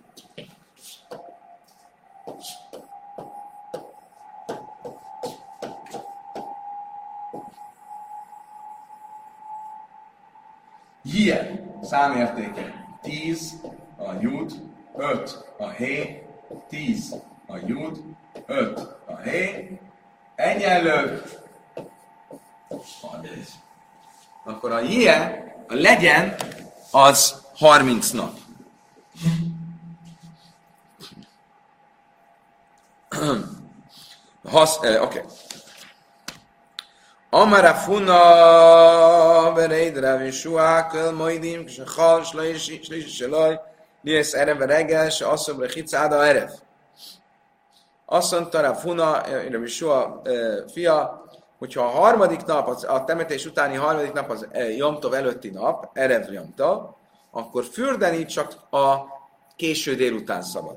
Jie 11.94 12.02
számértéke 12.02 12.74
10 13.02 13.60
a 13.96 14.12
jud, 14.20 14.62
5 14.96 15.44
a 15.58 15.68
hé, 15.68 16.26
10 16.68 17.14
a 17.46 17.56
jud, 17.66 18.02
5 18.46 18.78
a 19.06 19.16
hé, 19.16 19.78
egyenlő 20.34 21.22
30. 23.00 23.50
Akkor 24.44 24.72
a 24.72 24.80
jie, 24.80 25.44
a 25.68 25.74
legyen, 25.74 26.36
az 26.90 27.42
30 27.54 28.10
nap. 28.10 28.38
Hasz, 34.50 34.78
eh, 34.82 35.02
oké. 35.02 35.18
Okay. 35.18 35.32
Amara 37.34 37.74
funa 37.74 39.52
bereid 39.56 39.96
Rav 39.96 40.20
Yeshua 40.20 40.88
kel 40.88 41.10
moidim 41.12 41.66
kshachal 41.66 42.22
shleishi 42.22 42.78
shleishi 42.86 43.10
shloi 43.18 43.58
nies 44.04 44.34
erev 44.34 44.60
reggel 44.60 45.10
se 45.10 45.24
asszom 45.26 45.60
rechitza 45.60 45.98
ada 46.00 46.26
erev. 46.26 46.50
Azt 48.06 48.32
mondta 48.32 48.60
Rav 48.60 48.76
Huna, 48.82 49.24
eh, 49.26 49.50
Rav 49.50 49.62
Yeshua 49.62 50.20
eh, 50.24 50.64
fia, 50.72 51.24
hogyha 51.58 51.82
a 51.82 51.88
harmadik 51.88 52.44
nap, 52.44 52.68
a 52.68 53.04
temetés 53.04 53.46
utáni 53.46 53.76
harmadik 53.76 54.12
nap 54.12 54.30
az 54.30 54.46
eh, 54.50 54.76
Jomtov 54.76 55.14
előtti 55.14 55.50
nap, 55.50 55.90
Erev 55.92 56.32
Jomtov, 56.32 56.82
akkor 57.30 57.64
fürdeni 57.64 58.24
csak 58.24 58.52
a 58.70 58.96
késő 59.56 59.94
délután 59.94 60.42
szabad. 60.42 60.76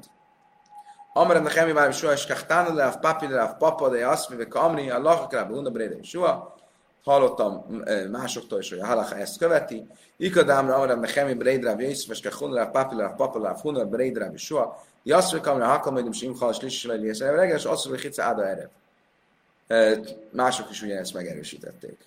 Amra 1.20 1.40
Nechemi 1.40 1.72
már 1.72 1.88
Yeshua 1.88 2.12
és 2.12 2.26
Kachtána, 2.26 2.74
de 2.74 2.84
a 2.84 2.98
papi, 2.98 3.28
de 3.28 3.40
a 3.40 3.54
papa, 3.54 3.90
de 3.90 4.08
azt, 4.08 4.30
mivel 4.30 4.48
Kamri, 4.48 4.90
a 4.90 5.00
Lachakrába, 5.00 5.54
Hunda 5.54 5.70
Brede 5.70 5.96
Yeshua, 5.96 6.56
hallottam 7.04 7.84
másoktól 8.12 8.60
is, 8.60 8.70
hogy 8.70 8.80
a 8.80 8.86
halacha 8.86 9.16
ezt 9.16 9.38
követi. 9.38 9.88
Ikadámra 10.18 10.76
Amra 10.76 10.96
Nechemi, 10.96 11.34
Breidráv, 11.34 11.80
Jézus, 11.80 12.08
és 12.08 12.22
Kachunra, 12.22 12.70
Papi, 12.70 12.96
de 12.96 13.04
a 13.04 13.14
papa, 13.14 13.40
de 13.40 13.48
a 13.48 13.60
Hunda 13.60 13.86
Breidráv 13.86 14.32
Yeshua, 14.32 14.84
Jasszor 15.04 15.40
Kamra, 15.40 15.66
Hakam, 15.66 15.94
hogy 15.94 16.14
Sim 16.14 16.36
Halas, 16.36 16.60
Lissi, 16.60 16.90
és 17.06 17.20
azt 17.20 17.66
mondja, 17.66 17.90
hogy 17.90 18.02
Hica 18.02 18.24
Áda 18.24 18.48
Erev. 18.48 18.70
Mások 20.30 20.70
is 20.70 20.82
ugyanezt 20.82 21.14
megerősítették. 21.14 21.98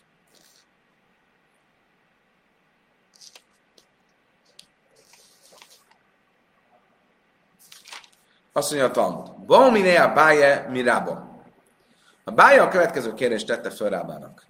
Azt 8.60 8.70
mondja 8.70 8.88
a 8.88 8.92
Talmud. 8.92 9.30
Baumine 9.46 10.02
a 10.02 10.12
báje 10.12 10.66
mirába. 10.70 11.42
A 12.24 12.30
bája 12.30 12.62
a 12.62 12.68
következő 12.68 13.14
kérdést 13.14 13.46
tette 13.46 13.70
föl 13.70 13.88
Rábának. 13.88 14.46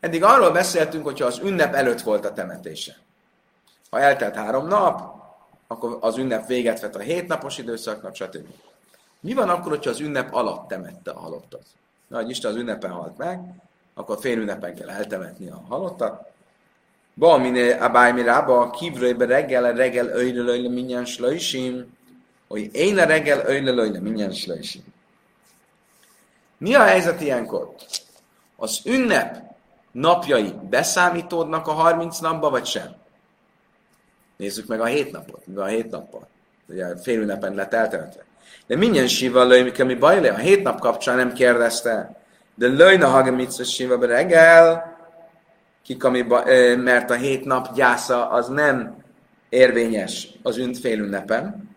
Eddig 0.00 0.24
arról 0.24 0.50
beszéltünk, 0.50 1.04
hogyha 1.04 1.26
az 1.26 1.38
ünnep 1.38 1.74
előtt 1.74 2.00
volt 2.00 2.24
a 2.24 2.32
temetése. 2.32 2.96
Ha 3.90 4.00
eltelt 4.00 4.34
három 4.34 4.66
nap, 4.66 5.14
akkor 5.66 5.98
az 6.00 6.16
ünnep 6.16 6.46
véget 6.46 6.80
vett 6.80 6.94
a 6.94 6.98
hétnapos 6.98 7.58
időszaknak, 7.58 8.14
stb. 8.14 8.46
Mi 9.20 9.34
van 9.34 9.48
akkor, 9.48 9.70
hogyha 9.70 9.90
az 9.90 10.00
ünnep 10.00 10.34
alatt 10.34 10.68
temette 10.68 11.10
a 11.10 11.18
halottat? 11.18 11.62
Na, 12.08 12.16
hogy 12.16 12.30
Isten 12.30 12.50
az 12.50 12.56
ünnepen 12.56 12.90
halt 12.90 13.16
meg, 13.16 13.40
akkor 13.94 14.18
fél 14.20 14.38
ünnepen 14.38 14.74
kell 14.74 14.90
eltemetni 14.90 15.48
a 15.48 15.62
halottat. 15.68 16.26
Ba, 17.14 17.38
miné 17.38 17.72
abáj 17.72 18.12
mi 18.12 18.22
rába, 18.22 18.70
kívülőbe 18.70 19.24
reggel, 19.24 19.72
reggel 19.72 20.08
öjlölöjle 20.08 20.68
minnyán 20.68 21.04
slajsim, 21.04 21.98
hogy 22.50 22.68
én 22.72 22.98
a 22.98 23.04
reggel 23.04 23.46
öjlölöjle 23.46 24.00
minnyán 24.00 24.32
slajsim. 24.32 24.82
Mi 26.58 26.74
a 26.74 26.82
helyzet 26.82 27.20
ilyenkor? 27.20 27.74
Az 28.56 28.80
ünnep 28.84 29.42
napjai 29.92 30.54
beszámítódnak 30.70 31.66
a 31.66 31.72
30 31.72 32.18
napba, 32.18 32.50
vagy 32.50 32.66
sem? 32.66 32.94
Nézzük 34.36 34.66
meg 34.66 34.80
a 34.80 34.84
hét 34.84 35.12
napot, 35.12 35.46
mivel 35.46 35.64
a 35.64 35.66
hét 35.66 35.90
nappal. 35.90 36.28
Ugye 36.68 36.96
fél 36.96 37.20
ünnepen 37.20 37.54
lett 37.54 37.72
eltemetve. 37.72 38.24
De 38.66 38.76
minden 38.76 39.08
síva 39.08 39.44
löj, 39.44 39.72
mi 39.84 39.94
baj? 39.94 40.28
A 40.28 40.36
hét 40.36 40.62
nap 40.62 40.80
kapcsán 40.80 41.16
nem 41.16 41.32
kérdezte. 41.32 42.16
De 42.54 42.66
löjna 42.66 43.08
haga 43.08 43.30
mitza 43.30 43.64
síva 43.64 44.06
reggel, 44.06 44.96
kik, 45.82 46.04
ami 46.04 46.22
ba, 46.22 46.44
mert 46.76 47.10
a 47.10 47.14
hét 47.14 47.44
nap 47.44 47.74
gyásza 47.74 48.28
az 48.28 48.48
nem 48.48 48.96
érvényes 49.48 50.28
az 50.42 50.56
ünt 50.56 50.78
félünnepen. 50.78 51.69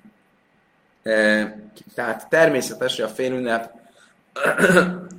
Tehát 1.96 2.30
természetes, 2.30 2.96
hogy 2.96 3.06
a 3.06 3.14
félünnep 3.14 3.72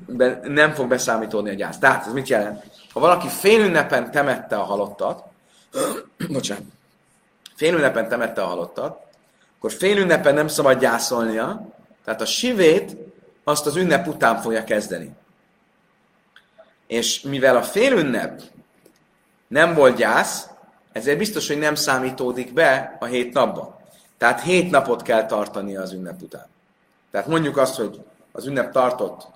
nem 0.42 0.72
fog 0.72 0.88
beszámítódni 0.88 1.50
a 1.50 1.54
gyász. 1.54 1.78
Tehát 1.78 2.06
ez 2.06 2.12
mit 2.12 2.28
jelent? 2.28 2.64
Ha 2.92 3.00
valaki 3.00 3.28
félünnepen 3.28 4.10
temette 4.10 4.56
a 4.56 4.62
halottat, 4.62 5.24
bocsánat, 6.32 6.64
félünnepen 7.56 8.08
temette 8.08 8.42
a 8.42 8.46
halottat, 8.46 9.02
akkor 9.56 9.72
félünnepen 9.72 10.34
nem 10.34 10.48
szabad 10.48 10.78
gyászolnia, 10.78 11.68
tehát 12.04 12.20
a 12.20 12.26
sivét 12.26 12.96
azt 13.44 13.66
az 13.66 13.76
ünnep 13.76 14.06
után 14.06 14.40
fogja 14.40 14.64
kezdeni. 14.64 15.10
És 16.86 17.20
mivel 17.20 17.56
a 17.56 17.62
félünnep 17.62 18.42
nem 19.48 19.74
volt 19.74 19.96
gyász, 19.96 20.48
ezért 20.92 21.18
biztos, 21.18 21.48
hogy 21.48 21.58
nem 21.58 21.74
számítódik 21.74 22.52
be 22.52 22.96
a 23.00 23.04
hét 23.04 23.32
napba. 23.32 23.73
Tehát 24.24 24.42
hét 24.42 24.70
napot 24.70 25.02
kell 25.02 25.26
tartani 25.26 25.76
az 25.76 25.92
ünnep 25.92 26.22
után. 26.22 26.46
Tehát 27.10 27.26
mondjuk 27.26 27.56
azt, 27.56 27.76
hogy 27.76 28.00
az 28.32 28.46
ünnep 28.46 28.72
tartott 28.72 29.26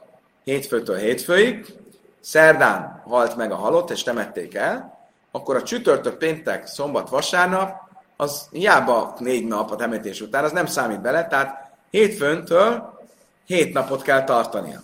hétfőtől 0.45 0.97
hétfőig, 0.97 1.75
szerdán 2.21 3.03
halt 3.05 3.37
meg 3.37 3.53
a 3.53 3.57
halott, 3.57 3.91
és 3.91 4.03
temették 4.03 4.55
el, 4.55 4.99
akkor 5.31 5.57
a 5.57 5.63
csütörtök, 5.63 6.19
péntek, 6.19 6.67
szombat, 6.67 7.09
vasárnap 7.09 7.77
az 8.17 8.49
hiába 8.51 9.17
négy 9.19 9.47
nap 9.47 9.71
a 9.71 9.77
temetés 9.77 10.21
után, 10.21 10.45
az 10.45 10.53
nem 10.53 10.67
számít 10.67 11.01
bele, 11.01 11.27
tehát 11.27 11.73
hétfőntől 11.91 12.99
hét 13.47 13.73
napot 13.73 14.03
kell 14.03 14.25
tartania. 14.25 14.81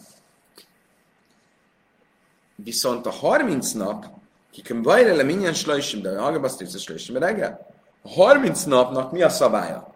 Viszont 2.54 3.06
a 3.06 3.10
30 3.10 3.72
nap, 3.72 4.06
kikem 4.50 4.82
bajrele 4.82 5.22
minden 5.22 5.54
slajsim, 5.54 6.02
de 6.02 6.20
a 6.20 6.48
slajsim 6.78 7.16
reggel, 7.16 7.66
a 8.02 8.08
30 8.08 8.62
napnak 8.62 9.12
mi 9.12 9.22
a 9.22 9.28
szabálya? 9.28 9.93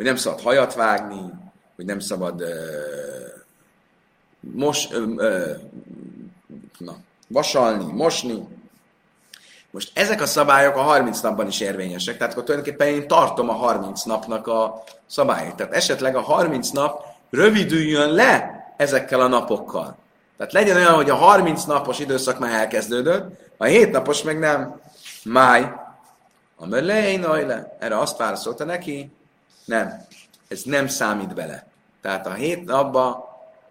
Hogy 0.00 0.08
nem 0.08 0.18
szabad 0.18 0.40
hajat 0.40 0.74
vágni, 0.74 1.32
hogy 1.76 1.84
nem 1.84 1.98
szabad 1.98 2.40
uh, 2.42 2.48
mos, 4.40 4.88
uh, 4.90 5.08
uh, 5.16 5.56
na, 6.78 6.96
vasalni, 7.28 7.92
mosni, 7.92 8.48
most 9.70 9.90
ezek 9.94 10.20
a 10.20 10.26
szabályok 10.26 10.76
a 10.76 10.80
30 10.80 11.20
napban 11.20 11.46
is 11.46 11.60
érvényesek, 11.60 12.16
tehát 12.16 12.32
akkor 12.32 12.44
tulajdonképpen 12.44 12.86
én 12.86 13.06
tartom 13.06 13.48
a 13.48 13.52
30 13.52 14.02
napnak 14.02 14.46
a 14.46 14.82
szabályait. 15.06 15.54
Tehát 15.54 15.74
esetleg 15.74 16.16
a 16.16 16.20
30 16.20 16.70
nap 16.70 17.04
rövidüljön 17.30 18.10
le 18.12 18.64
ezekkel 18.76 19.20
a 19.20 19.28
napokkal. 19.28 19.96
Tehát 20.36 20.52
legyen 20.52 20.76
olyan, 20.76 20.94
hogy 20.94 21.10
a 21.10 21.14
30 21.14 21.64
napos 21.64 21.98
időszak 21.98 22.38
már 22.38 22.52
elkezdődött, 22.52 23.52
a 23.56 23.64
7 23.64 23.90
napos 23.90 24.22
meg 24.22 24.38
nem. 24.38 24.80
Máj. 25.24 25.72
A 26.56 26.66
mölein 26.66 27.20
le. 27.20 27.76
Erre 27.78 27.98
azt 27.98 28.18
válaszolta 28.18 28.64
neki, 28.64 29.12
nem. 29.70 30.06
Ez 30.48 30.62
nem 30.62 30.86
számít 30.86 31.34
bele. 31.34 31.66
Tehát 32.00 32.26
a 32.26 32.32
7 32.32 32.64
napban, 32.64 33.24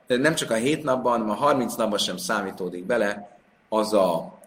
nem 0.07 0.35
csak 0.35 0.51
a 0.51 0.55
7 0.55 0.83
napban, 0.83 1.11
hanem 1.11 1.29
a 1.29 1.33
30 1.33 1.75
napban 1.75 1.97
sem 1.97 2.17
számítódik 2.17 2.85
bele 2.85 3.37
az 3.69 3.93
a 3.93 4.37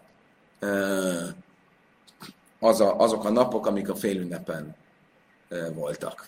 az 2.59 2.81
a, 2.81 2.99
azok 2.99 3.25
a 3.25 3.29
napok, 3.29 3.67
amik 3.67 3.89
a 3.89 3.95
félünnepen 3.95 4.75
voltak. 5.73 6.27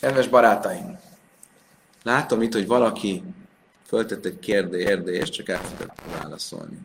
Kedves 0.00 0.28
barátaim, 0.28 0.98
látom 2.02 2.42
itt, 2.42 2.52
hogy 2.52 2.66
valaki 2.66 3.22
föltett 3.86 4.24
egy 4.24 4.38
kérdést, 4.38 5.32
csak 5.32 5.48
elfelejtettem 5.48 6.20
válaszolni. 6.20 6.78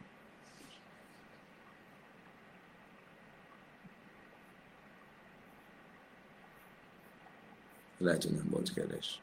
Lehet, 7.98 8.24
hogy 8.24 8.32
nem 8.32 8.48
volt 8.50 8.74
kérdés. 8.74 9.20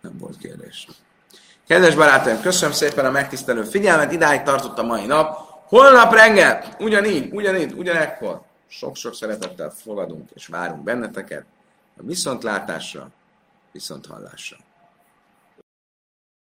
Nem 0.00 0.18
volt 0.18 0.38
kérdés. 0.38 0.88
Kedves 1.66 1.94
barátaim, 1.94 2.40
köszönöm 2.40 2.74
szépen 2.74 3.04
a 3.04 3.10
megtisztelő 3.10 3.62
figyelmet, 3.62 4.12
idáig 4.12 4.42
tartott 4.42 4.78
a 4.78 4.82
mai 4.82 5.06
nap. 5.06 5.36
Holnap 5.68 6.12
reggel, 6.12 6.76
ugyanígy, 6.78 7.32
ugyanígy, 7.32 7.72
ugyanekkor, 7.72 8.42
sok-sok 8.66 9.14
szeretettel 9.14 9.70
fogadunk 9.70 10.30
és 10.34 10.46
várunk 10.46 10.82
benneteket 10.82 11.44
a 11.96 12.02
viszontlátásra, 12.02 13.08
viszonthallásra. 13.72 14.56